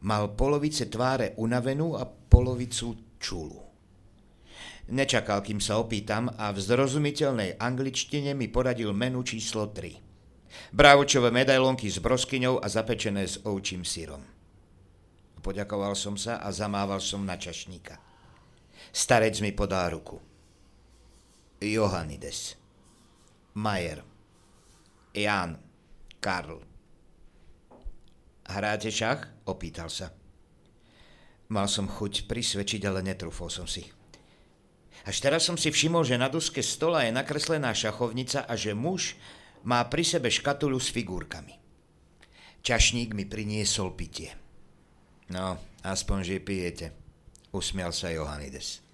[0.00, 3.60] mal polovice tváre unavenú a polovicu čulu.
[4.86, 10.72] Nečakal, kým sa opýtam a v zrozumiteľnej angličtine mi poradil menu číslo 3.
[10.72, 14.24] Brávočové medailonky s broskyňou a zapečené s ovčím sírom.
[15.44, 18.00] Poďakoval som sa a zamával som na čašníka.
[18.88, 20.16] Starec mi podá ruku.
[21.60, 22.55] Johanides.
[23.56, 24.04] Majer,
[25.16, 25.56] Jan,
[26.20, 26.60] Karl.
[28.44, 29.48] Hráte šach?
[29.48, 30.12] Opýtal sa.
[31.48, 33.80] Mal som chuť prisvedčiť, ale netrúfol som si.
[35.08, 39.16] Až teraz som si všimol, že na duske stola je nakreslená šachovnica a že muž
[39.64, 41.56] má pri sebe škatulu s figurkami.
[42.60, 44.36] Čašník mi priniesol pitie.
[45.32, 46.86] No, aspoň, že pijete,
[47.56, 48.84] usmial sa Johanides.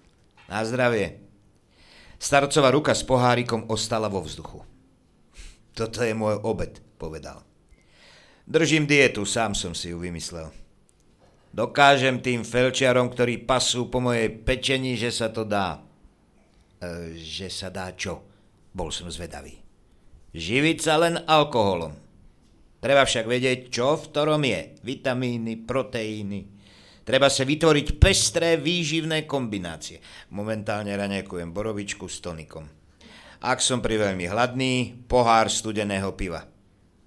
[0.47, 1.32] Na zdravie.
[2.23, 4.63] Starcová ruka s pohárikom ostala vo vzduchu.
[5.75, 7.43] Toto je môj obed, povedal.
[8.47, 10.47] Držím dietu, sám som si ju vymyslel.
[11.51, 15.83] Dokážem tým felčiarom, ktorí pasú po mojej pečení, že sa to dá.
[16.79, 18.23] E, že sa dá čo?
[18.71, 19.59] Bol som zvedavý.
[20.31, 21.91] Živiť sa len alkoholom.
[22.79, 24.79] Treba však vedieť, čo v ktorom je.
[24.79, 26.52] Vitamíny, proteíny,
[27.03, 29.99] Treba sa vytvoriť pestré výživné kombinácie.
[30.31, 32.63] Momentálne raňajkujem borovičku s tonikom.
[33.43, 36.47] Ak som pri veľmi hladný, pohár studeného piva.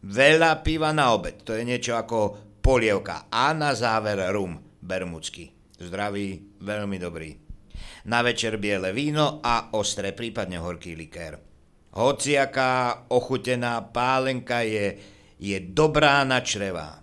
[0.05, 3.32] Veľa piva na obed, to je niečo ako polievka.
[3.32, 5.49] A na záver rum, bermudsky.
[5.80, 7.32] Zdravý, veľmi dobrý.
[8.07, 11.40] Na večer biele víno a ostré, prípadne horký likér.
[11.97, 15.01] Hociaká ochutená pálenka je,
[15.40, 17.01] je dobrá na čreva.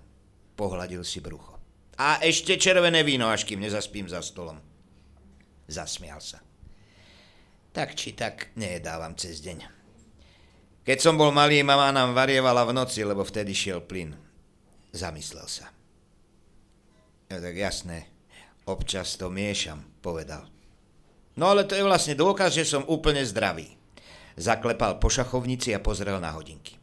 [0.54, 1.53] Pohľadil si brucho.
[1.98, 4.58] A ešte červené víno, až kým nezaspím za stolom.
[5.70, 6.42] Zasmial sa.
[7.74, 9.66] Tak či tak nejedávam cez deň.
[10.84, 14.14] Keď som bol malý, mama nám varievala v noci, lebo vtedy šiel plyn.
[14.92, 15.72] Zamyslel sa.
[17.32, 18.12] Ja, tak jasné,
[18.68, 20.46] občas to miešam, povedal.
[21.34, 23.74] No ale to je vlastne dôkaz, že som úplne zdravý.
[24.38, 26.78] Zaklepal po šachovnici a pozrel na hodinky.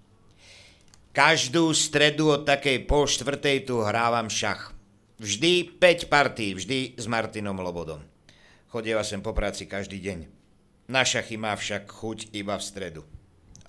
[1.11, 4.75] Každú stredu od takej pol štvrtej tu hrávam šach.
[5.21, 8.01] Vždy 5 partí, vždy s Martinom Lobodom.
[8.73, 10.25] Chodieva sem po práci každý deň.
[10.89, 13.03] Na šachy má však chuť iba v stredu.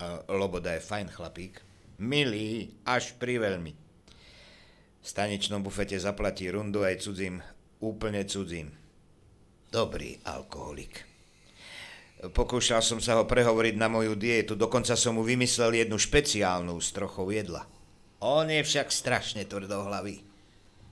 [0.00, 1.60] A Loboda je fajn chlapík.
[2.00, 3.36] Milý, až pri.
[3.36, 7.44] V staničnom bufete zaplatí rundu aj cudzím,
[7.84, 8.72] úplne cudzím.
[9.68, 11.04] Dobrý alkoholik.
[12.32, 16.96] Pokúšal som sa ho prehovoriť na moju dietu, dokonca som mu vymyslel jednu špeciálnu s
[16.96, 17.68] trochou jedla.
[18.24, 20.31] On je však strašne tvrdohlavý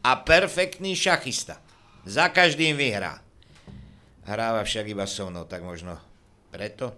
[0.00, 1.60] a perfektný šachista.
[2.08, 3.20] Za každým vyhrá.
[4.24, 6.00] Hráva však iba so mnou, tak možno
[6.48, 6.96] preto.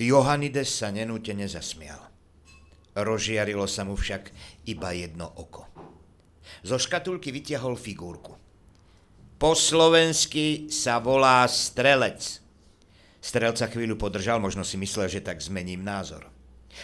[0.00, 2.00] Johanides sa nenútene zasmial.
[2.96, 4.32] Rozžiarilo sa mu však
[4.68, 5.68] iba jedno oko.
[6.66, 8.36] Zo škatulky vytiahol figurku.
[9.40, 12.44] Po slovensky sa volá strelec.
[13.20, 16.28] Strelca chvíľu podržal, možno si myslel, že tak zmením názor.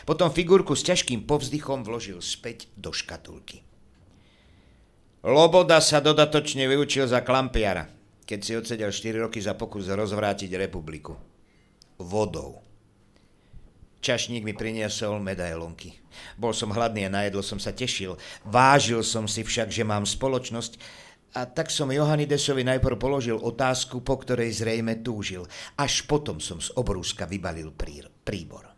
[0.09, 3.66] Potom figurku s ťažkým povzdychom vložil späť do škatulky.
[5.25, 7.89] Loboda sa dodatočne vyučil za klampiara,
[8.29, 11.17] keď si odsedel 4 roky za pokus rozvrátiť republiku.
[11.97, 12.61] Vodou.
[14.05, 15.97] Čašník mi priniesol medailonky.
[16.37, 18.15] Bol som hladný a najedlo som sa tešil.
[18.45, 20.79] Vážil som si však, že mám spoločnosť
[21.37, 25.45] a tak som Johanidesovi najprv položil otázku, po ktorej zrejme túžil.
[25.77, 27.77] Až potom som z obrúska vybalil
[28.25, 28.73] príbor.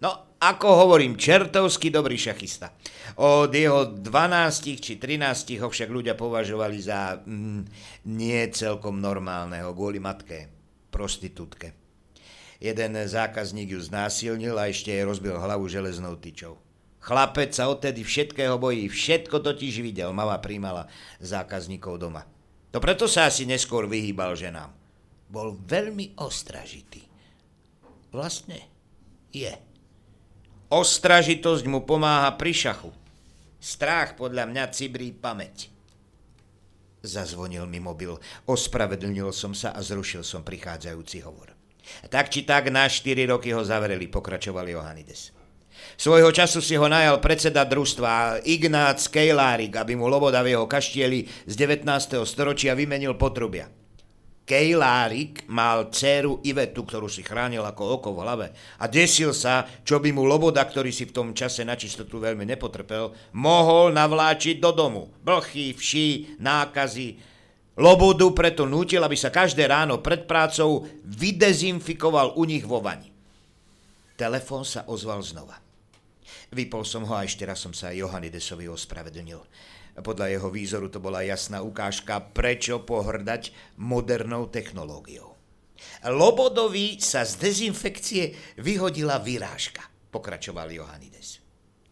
[0.00, 2.74] No, ako hovorím, čertovský dobrý šachista.
[3.22, 7.62] Od jeho 12 či 13 ho však ľudia považovali za mm,
[8.10, 10.50] nie celkom normálneho, kvôli matke,
[10.90, 11.78] prostitútke.
[12.58, 16.58] Jeden zákazník ju znásilnil a ešte jej rozbil hlavu železnou tyčou.
[17.02, 20.86] Chlapec sa odtedy všetkého bojí, všetko totiž videl, mama príjmala
[21.18, 22.22] zákazníkov doma.
[22.70, 24.70] To preto sa asi neskôr vyhýbal ženám.
[25.26, 27.02] Bol veľmi ostražitý.
[28.14, 28.62] Vlastne
[29.34, 29.71] je.
[30.72, 32.96] Ostražitosť mu pomáha pri šachu.
[33.60, 35.68] Strach podľa mňa cibrí pamäť.
[37.04, 38.16] Zazvonil mi mobil,
[38.48, 41.52] ospravedlnil som sa a zrušil som prichádzajúci hovor.
[42.08, 45.36] Tak či tak na 4 roky ho zavreli, pokračoval Johanides.
[46.00, 51.28] Svojho času si ho najal predseda družstva Ignác Kejlárik, aby mu Loboda v jeho kaštieli
[51.44, 51.84] z 19.
[52.24, 53.68] storočia vymenil potrubia.
[54.42, 58.46] Kejlárik mal dceru Ivetu, ktorú si chránil ako oko v hlave
[58.82, 62.42] a desil sa, čo by mu Loboda, ktorý si v tom čase na čistotu veľmi
[62.42, 65.02] nepotrpel, mohol navláčiť do domu.
[65.22, 67.22] Blchy, vší, nákazy.
[67.78, 73.08] Lobodu preto nútil, aby sa každé ráno pred prácou vydezinfikoval u nich vo vani.
[74.18, 75.56] Telefón sa ozval znova.
[76.52, 79.40] Vypol som ho a ešte raz som sa Johanidesovi ospravedlnil.
[79.92, 85.36] Podľa jeho výzoru to bola jasná ukážka, prečo pohrdať modernou technológiou.
[86.08, 91.42] Lobodovi sa z dezinfekcie vyhodila vyrážka, pokračoval Johanides.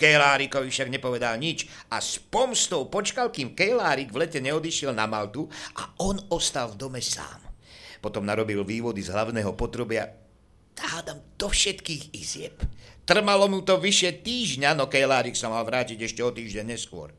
[0.01, 5.45] Kejlárikovi však nepovedal nič a s pomstou počkal, kým Kejlárik v lete neodišiel na Maltu
[5.77, 7.45] a on ostal v dome sám.
[8.01, 10.09] Potom narobil vývody z hlavného potrubia,
[10.81, 12.57] hádam, do všetkých izieb.
[13.05, 17.13] Trmalo mu to vyše týždňa, no Kejlárik sa mal vrátiť ešte o týždeň neskôr.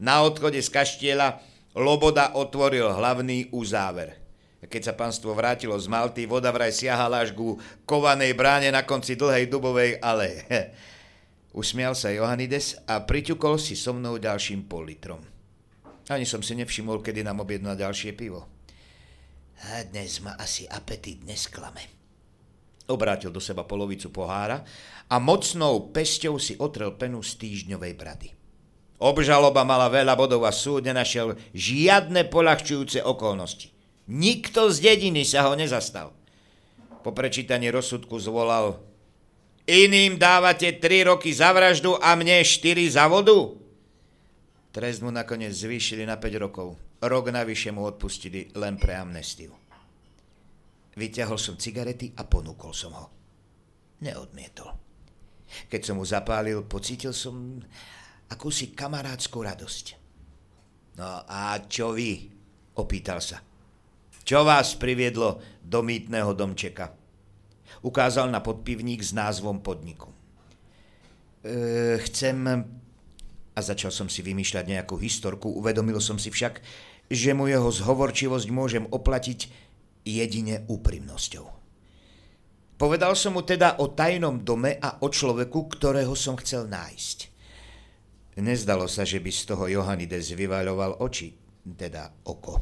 [0.00, 1.44] Na odchode z kaštieľa
[1.76, 4.18] Loboda otvoril hlavný uzáver.
[4.60, 9.14] Keď sa panstvo vrátilo z Malty, voda vraj siahala až ku kovanej bráne na konci
[9.14, 10.44] dlhej dubovej ale.
[11.60, 15.22] Usmial sa Johanides a priťukol si so mnou ďalším pol litrom.
[16.10, 18.50] Ani som si nevšimol, kedy nám objednal ďalšie pivo.
[19.70, 21.86] A dnes ma asi apetit nesklame.
[22.90, 24.66] Obrátil do seba polovicu pohára
[25.06, 28.39] a mocnou pesťou si otrel penu z týždňovej brady.
[29.00, 33.72] Obžaloba mala veľa bodov a súd nenašiel žiadne polahčujúce okolnosti.
[34.12, 36.12] Nikto z dediny sa ho nezastal.
[37.00, 38.76] Po prečítaní rozsudku zvolal
[39.64, 43.56] Iným dávate 3 roky za vraždu a mne 4 za vodu?
[44.74, 46.76] Trest mu nakoniec zvýšili na 5 rokov.
[47.00, 49.56] Rok navyše mu odpustili len pre amnestiu.
[50.98, 53.06] Vyťahol som cigarety a ponúkol som ho.
[54.04, 54.74] Neodmietol.
[55.72, 57.64] Keď som mu zapálil, pocítil som
[58.30, 59.86] akúsi kamarádskú radosť.
[60.96, 62.30] No a čo vy?
[62.78, 63.42] Opýtal sa.
[64.22, 66.94] Čo vás priviedlo do mýtneho domčeka?
[67.82, 70.12] Ukázal na podpivník s názvom podniku.
[71.42, 72.38] E, chcem...
[73.50, 76.62] A začal som si vymýšľať nejakú historku, uvedomil som si však,
[77.10, 79.50] že mu jeho zhovorčivosť môžem oplatiť
[80.06, 81.46] jedine úprimnosťou.
[82.80, 87.29] Povedal som mu teda o tajnom dome a o človeku, ktorého som chcel nájsť.
[88.40, 92.56] Nezdalo sa, že by z toho Johanides vyvaľoval oči, teda oko.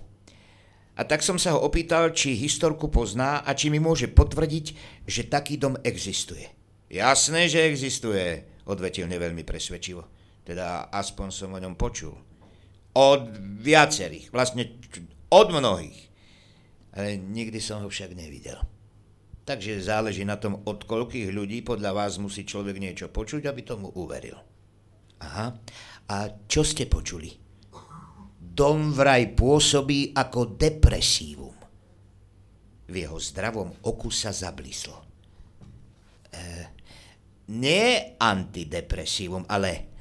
[0.98, 4.66] A tak som sa ho opýtal, či historku pozná a či mi môže potvrdiť,
[5.06, 6.50] že taký dom existuje.
[6.90, 10.02] Jasné, že existuje, odvetil neveľmi presvedčivo.
[10.42, 12.18] Teda aspoň som o ňom počul.
[12.98, 13.22] Od
[13.62, 14.66] viacerých, vlastne
[15.30, 16.08] od mnohých
[16.98, 18.58] ale nikdy som ho však nevidel.
[19.46, 23.88] Takže záleží na tom, od koľkých ľudí podľa vás musí človek niečo počuť, aby tomu
[23.94, 24.36] uveril.
[25.22, 25.46] Aha.
[26.08, 26.16] A
[26.48, 27.30] čo ste počuli?
[28.38, 31.56] Dom vraj pôsobí ako depresívum.
[32.88, 34.96] V jeho zdravom oku sa zablíslo.
[36.32, 36.40] E,
[37.52, 39.92] nie antidepresívum, ale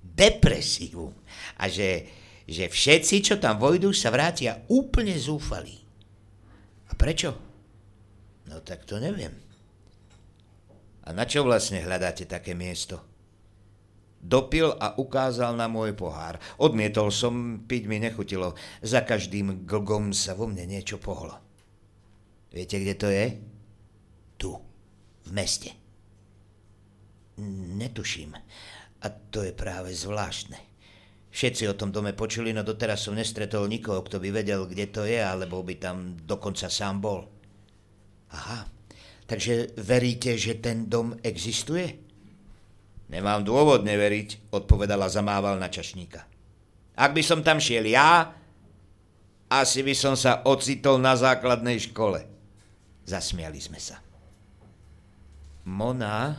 [0.00, 1.12] depresívum.
[1.58, 2.06] A že,
[2.46, 5.76] že všetci, čo tam vojdu, sa vrátia úplne zúfalí.
[6.88, 7.34] A prečo?
[8.48, 9.34] No tak to neviem.
[11.04, 13.17] A na čo vlastne hľadáte také miesto?
[14.18, 16.42] Dopil a ukázal na môj pohár.
[16.58, 18.58] Odmietol som, piť mi nechutilo.
[18.82, 21.38] Za každým glgom sa vo mne niečo pohlo.
[22.50, 23.26] Viete, kde to je?
[24.34, 24.50] Tu,
[25.22, 25.70] v meste.
[27.78, 28.34] Netuším.
[28.98, 30.58] A to je práve zvláštne.
[31.28, 35.06] Všetci o tom dome počuli, no doteraz som nestretol nikoho, kto by vedel, kde to
[35.06, 37.30] je, alebo by tam dokonca sám bol.
[38.34, 38.66] Aha,
[39.28, 42.07] takže veríte, že ten dom existuje?
[43.08, 46.28] Nemám dôvod neveriť, odpovedala zamával na čašníka.
[46.92, 48.36] Ak by som tam šiel ja,
[49.48, 52.20] asi by som sa ocitol na základnej škole.
[53.08, 54.04] Zasmiali sme sa.
[55.64, 56.36] Mona,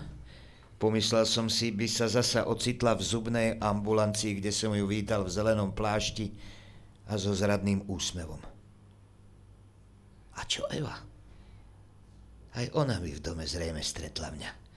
[0.78, 5.34] pomyslel som si, by sa zasa ocitla v zubnej ambulancii, kde som ju vítal v
[5.34, 6.30] zelenom plášti
[7.10, 8.42] a so zradným úsmevom.
[10.38, 10.94] A čo Eva?
[12.54, 14.69] Aj ona by v dome zrejme stretla mňa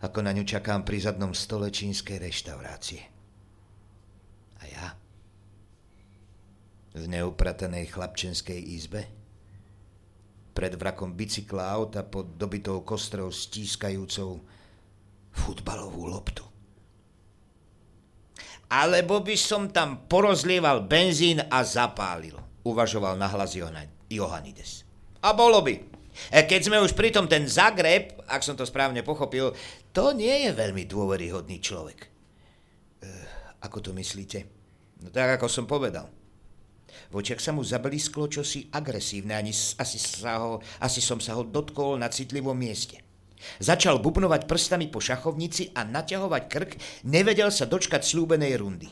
[0.00, 3.00] ako na ňu čakám pri zadnom stole čínskej reštaurácie.
[4.60, 4.86] A ja?
[6.96, 9.02] V neupratanej chlapčenskej izbe?
[10.56, 14.40] Pred vrakom bicykla auta pod dobitou kostrou stískajúcou
[15.30, 16.44] futbalovú loptu.
[18.70, 23.58] Alebo by som tam porozlieval benzín a zapálil, uvažoval nahlas
[24.10, 24.86] Johanides.
[25.20, 25.74] A bolo by.
[26.30, 29.54] E, keď sme už pritom ten Zagreb, ak som to správne pochopil,
[29.90, 31.98] to nie je veľmi dôveryhodný človek.
[32.04, 32.08] E,
[33.66, 34.46] ako to myslíte?
[35.02, 36.06] No tak, ako som povedal.
[37.10, 41.42] V očiach sa mu zablisklo čosi agresívne, ani asi, sa ho, asi som sa ho
[41.42, 43.02] dotkol na citlivom mieste.
[43.58, 46.70] Začal bubnovať prstami po šachovnici a naťahovať krk,
[47.08, 48.90] nevedel sa dočkať slúbenej rundy.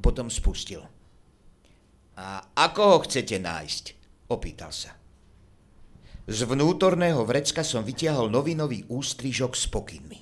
[0.00, 0.82] Potom spustil.
[2.18, 3.84] A ako ho chcete nájsť?
[4.34, 4.97] Opýtal sa.
[6.28, 10.20] Z vnútorného vrecka som vytiahol novinový ústrižok s pokynmi.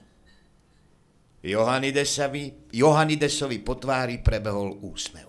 [1.43, 5.27] Johanidesovi, Johanidesovi po tvári prebehol úsmev.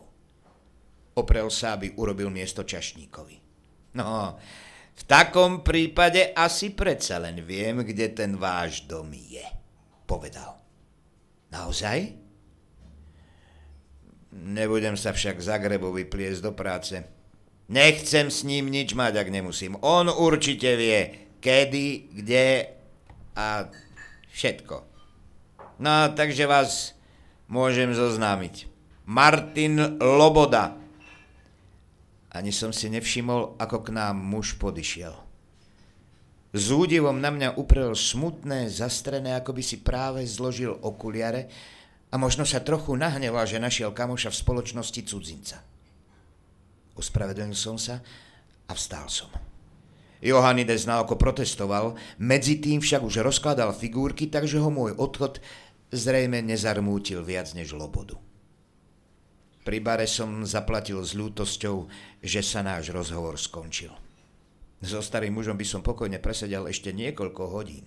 [1.18, 3.42] Oprel sa, aby urobil miesto čašníkovi.
[3.98, 4.38] No,
[4.94, 9.46] v takom prípade asi predsa len viem, kde ten váš dom je,
[10.06, 10.62] povedal.
[11.50, 11.98] Naozaj?
[14.38, 17.17] Nebudem sa však Zagrebovi pliesť do práce.
[17.68, 19.76] Nechcem s ním nič mať, ak nemusím.
[19.84, 22.72] On určite vie, kedy, kde
[23.36, 23.68] a
[24.32, 24.76] všetko.
[25.84, 26.96] No, takže vás
[27.52, 28.66] môžem zoznámiť.
[29.08, 30.80] Martin Loboda.
[32.32, 35.16] Ani som si nevšimol, ako k nám muž podišiel.
[36.56, 41.52] S údivom na mňa uprel smutné, zastrené, ako by si práve zložil okuliare
[42.10, 45.77] a možno sa trochu nahneval, že našiel kamoša v spoločnosti cudzinca.
[46.98, 48.02] Ospravedlnil som sa
[48.66, 49.30] a vstal som.
[50.18, 55.38] Johanides na oko protestoval, medzi tým však už rozkladal figurky, takže ho môj odchod
[55.94, 58.18] zrejme nezarmútil viac než lobodu.
[59.62, 61.86] Pri bare som zaplatil s ľútosťou,
[62.24, 63.94] že sa náš rozhovor skončil.
[64.82, 67.86] So starým mužom by som pokojne presedel ešte niekoľko hodín.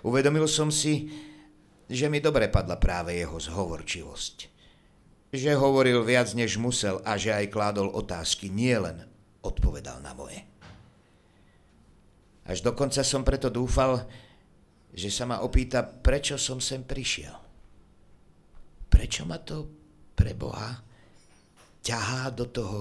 [0.00, 1.12] Uvedomil som si,
[1.88, 4.57] že mi dobre padla práve jeho zhovorčivosť
[5.28, 9.04] že hovoril viac, než musel a že aj kládol otázky, nielen
[9.44, 10.40] odpovedal na moje.
[12.48, 14.08] Až dokonca som preto dúfal,
[14.88, 17.36] že sa ma opýta, prečo som sem prišiel.
[18.88, 19.68] Prečo ma to
[20.16, 20.80] pre Boha
[21.84, 22.80] ťahá do toho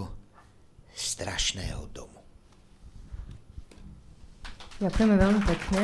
[0.96, 2.20] strašného domu.
[4.80, 5.82] Ďakujeme veľmi pekne.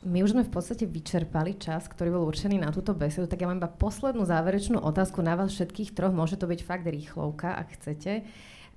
[0.00, 3.48] My už sme v podstate vyčerpali čas, ktorý bol určený na túto besedu, tak ja
[3.52, 6.16] mám iba poslednú záverečnú otázku na vás všetkých troch.
[6.16, 8.24] Môže to byť fakt rýchlovka, ak chcete.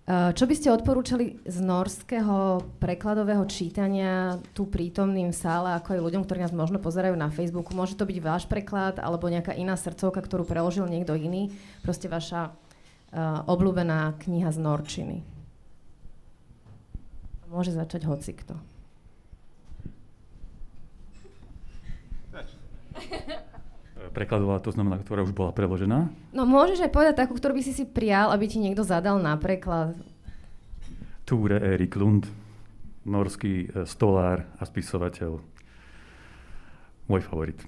[0.03, 6.03] Eh, čo by ste odporúčali z norského prekladového čítania tu prítomným v sále, ako aj
[6.03, 7.71] ľuďom, ktorí nás možno pozerajú na Facebooku?
[7.71, 11.55] Môže to byť váš preklad alebo nejaká iná srdcovka, ktorú preložil niekto iný?
[11.87, 15.17] Proste vaša uh, obľúbená kniha z norčiny.
[17.47, 18.72] Môže začať hocikto.
[24.13, 26.13] prekladovala, to znamená, ktorá už bola preložená?
[26.31, 29.33] No môžeš aj povedať takú, ktorú by si si prial, aby ti niekto zadal na
[29.35, 29.97] preklad.
[31.25, 32.29] Túre Erik Lund,
[33.07, 35.39] norský e, stolár a spisovateľ.
[37.07, 37.59] Môj favorit.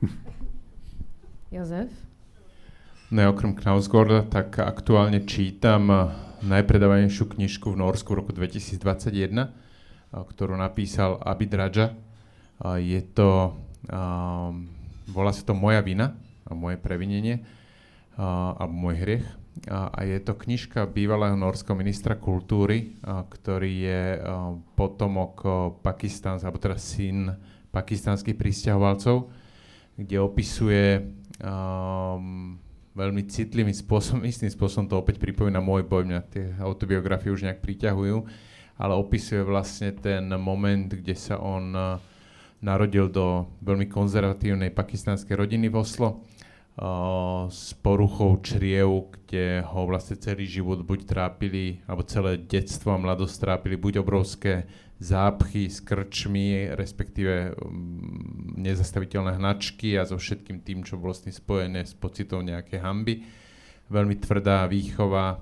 [1.55, 1.91] Jozef?
[3.13, 5.95] No ja okrem Knausgorda tak aktuálne čítam e,
[6.45, 8.75] najpredávanejšiu knižku v Norsku v roku 2021,
[9.33, 9.47] e,
[10.11, 11.95] ktorú napísal Abid Raja.
[12.79, 13.51] Je to
[13.91, 14.71] um,
[15.09, 17.41] volá sa to Moja vina, a moje previnenie,
[18.15, 19.25] a, alebo môj hriech.
[19.71, 24.03] a je to knižka bývalého norského ministra kultúry, ktorý je
[24.75, 25.33] potomok
[25.79, 27.33] Pakistán, alebo teda syn
[27.71, 29.27] pakistánskych pristahovalcov,
[29.99, 31.03] kde opisuje
[31.43, 32.55] um,
[32.95, 37.59] veľmi citlivým spôsobom, istým spôsobom to opäť pripomína môj boj, mňa tie autobiografie už nejak
[37.59, 38.17] priťahujú,
[38.79, 41.99] ale opisuje vlastne ten moment, kde sa on uh,
[42.65, 46.25] narodil do veľmi konzervatívnej pakistánskej rodiny v Oslo
[47.47, 53.35] s poruchou čriev, kde ho vlastne celý život buď trápili, alebo celé detstvo a mladosť
[53.39, 54.67] trápili buď obrovské
[54.99, 61.95] zápchy s krčmi, respektíve um, nezastaviteľné hnačky a so všetkým tým, čo tým spojené s
[61.95, 63.23] pocitom nejaké hamby.
[63.87, 65.39] Veľmi tvrdá výchova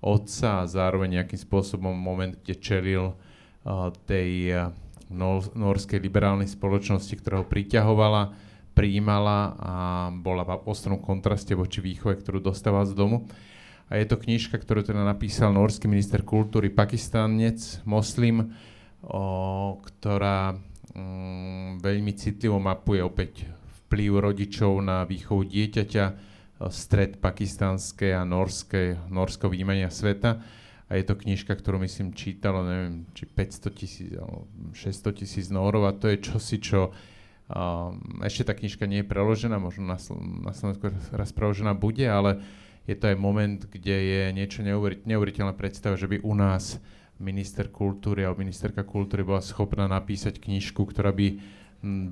[0.00, 4.72] otca a zároveň nejakým spôsobom moment, kde čelil uh, tej uh,
[5.54, 9.74] norskej liberálnej spoločnosti, ktorá ho priťahovala prijímala a
[10.14, 13.26] bola v ostrom kontraste voči výchove, ktorú dostávala z domu.
[13.90, 18.54] A je to knižka, ktorú teda napísal norský minister kultúry, pakistánec, moslim,
[19.02, 20.54] o, ktorá
[20.94, 23.50] mm, veľmi citlivo mapuje opäť
[23.90, 26.30] vplyv rodičov na výchovu dieťaťa,
[26.60, 30.44] stred pakistánskej a norskej, norského výmenia sveta.
[30.90, 35.94] A je to knižka, ktorú myslím čítalo, neviem, či 500 tisíc, 600 tisíc norov a
[35.94, 36.90] to je čosi, čo
[37.50, 39.98] Um, ešte tá knižka nie je preložená, možno na,
[40.46, 42.38] na Slovensku raz preložená bude, ale
[42.86, 44.62] je to aj moment, kde je niečo
[45.02, 46.78] neuveriteľná predstava, že by u nás
[47.18, 51.42] minister kultúry alebo ministerka kultúry bola schopná napísať knižku, ktorá by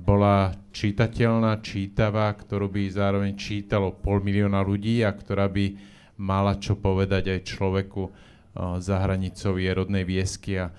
[0.03, 5.71] bola čitateľná, čítavá, ktorú by zároveň čítalo pol milióna ľudí a ktorá by
[6.19, 8.01] mala čo povedať aj človeku
[8.79, 10.75] za hranicou jej rodnej viesky a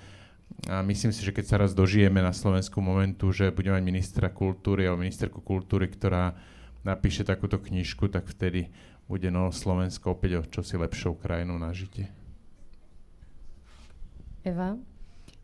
[0.69, 4.29] a myslím si, že keď sa raz dožijeme na Slovensku momentu, že budeme mať ministra
[4.29, 6.37] kultúry alebo ministerku kultúry, ktorá
[6.85, 8.69] napíše takúto knižku, tak vtedy
[9.09, 12.13] bude no Slovensko opäť o čosi lepšou krajinou na žitie.
[14.45, 14.77] Eva?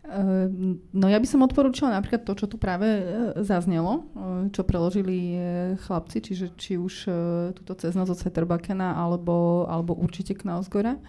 [0.07, 3.03] Ehm, no ja by som odporúčala napríklad to, čo tu práve e,
[3.43, 5.39] zaznelo, e, čo preložili e,
[5.83, 7.11] chlapci, čiže či už
[7.59, 11.01] túto cez noc od alebo, alebo určite Knausgora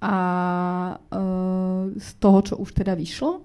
[0.00, 0.16] a
[0.96, 1.24] e,
[1.96, 3.44] z toho, čo už teda vyšlo.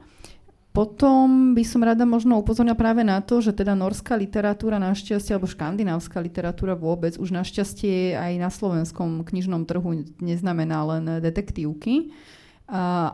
[0.71, 5.51] Potom by som rada možno upozornila práve na to, že teda norská literatúra našťastie, alebo
[5.51, 12.15] škandinávska literatúra vôbec, už našťastie aj na slovenskom knižnom trhu neznamená len detektívky,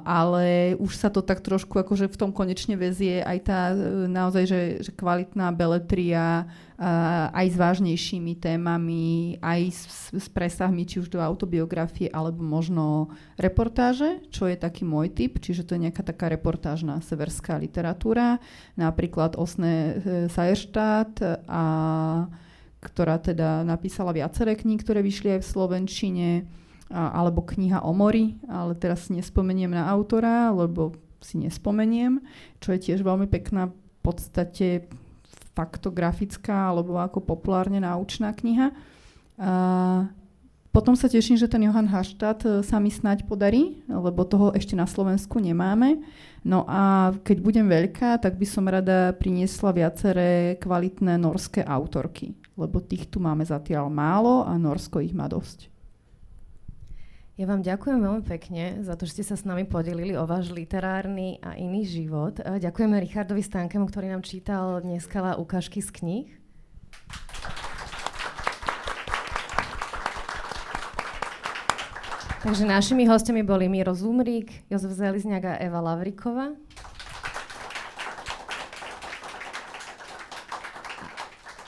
[0.05, 4.43] ale už sa to tak trošku akože v tom konečne vezie aj tá e, naozaj,
[4.45, 6.45] že, že kvalitná beletria
[7.34, 14.21] aj s vážnejšími témami, aj s, s presahmi či už do autobiografie alebo možno reportáže,
[14.29, 18.38] čo je taký môj typ, čiže to je nejaká taká reportážna severská literatúra,
[18.77, 21.63] napríklad Osne Sajerštát a
[22.77, 26.29] ktorá teda napísala viaceré kníh, ktoré vyšli aj v Slovenčine
[26.91, 32.23] alebo kniha o mori, ale teraz si nespomeniem na autora, lebo si nespomeniem,
[32.64, 34.88] čo je tiež veľmi pekná v podstate
[35.57, 38.72] faktografická alebo ako populárne naučná kniha.
[39.38, 39.51] A
[40.77, 44.77] potom sa teším, že ten Johan Haštát e, sa mi snať podarí, lebo toho ešte
[44.77, 46.05] na Slovensku nemáme.
[46.45, 52.77] No a keď budem veľká, tak by som rada priniesla viaceré kvalitné norské autorky, lebo
[52.77, 55.65] tých tu máme zatiaľ málo a Norsko ich má dosť.
[57.38, 60.49] Ja vám ďakujem veľmi pekne za to, že ste sa s nami podelili o váš
[60.49, 62.41] literárny a iný život.
[62.41, 66.27] Ďakujeme Richardovi Stankemu, ktorý nám čítal dneska ukážky z kníh.
[72.41, 76.57] Takže našimi hostiami boli Miro Zumrík, Jozef Zelizňák a Eva Lavriková.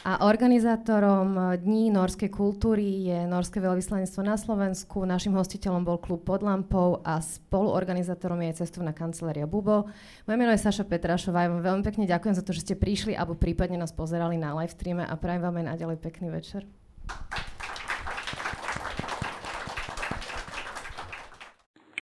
[0.10, 5.06] A organizátorom Dní norskej kultúry je Norské veľvyslanectvo na Slovensku.
[5.06, 9.86] Našim hostiteľom bol klub pod lampou a spoluorganizátorom je cestovná kancelária Bubo.
[10.26, 11.45] Moje meno je Saša Petrašová.
[11.45, 14.57] Ja vám veľmi pekne ďakujem za to, že ste prišli alebo prípadne nás pozerali na
[14.57, 16.65] live streame a prajem vám aj naďalej pekný večer.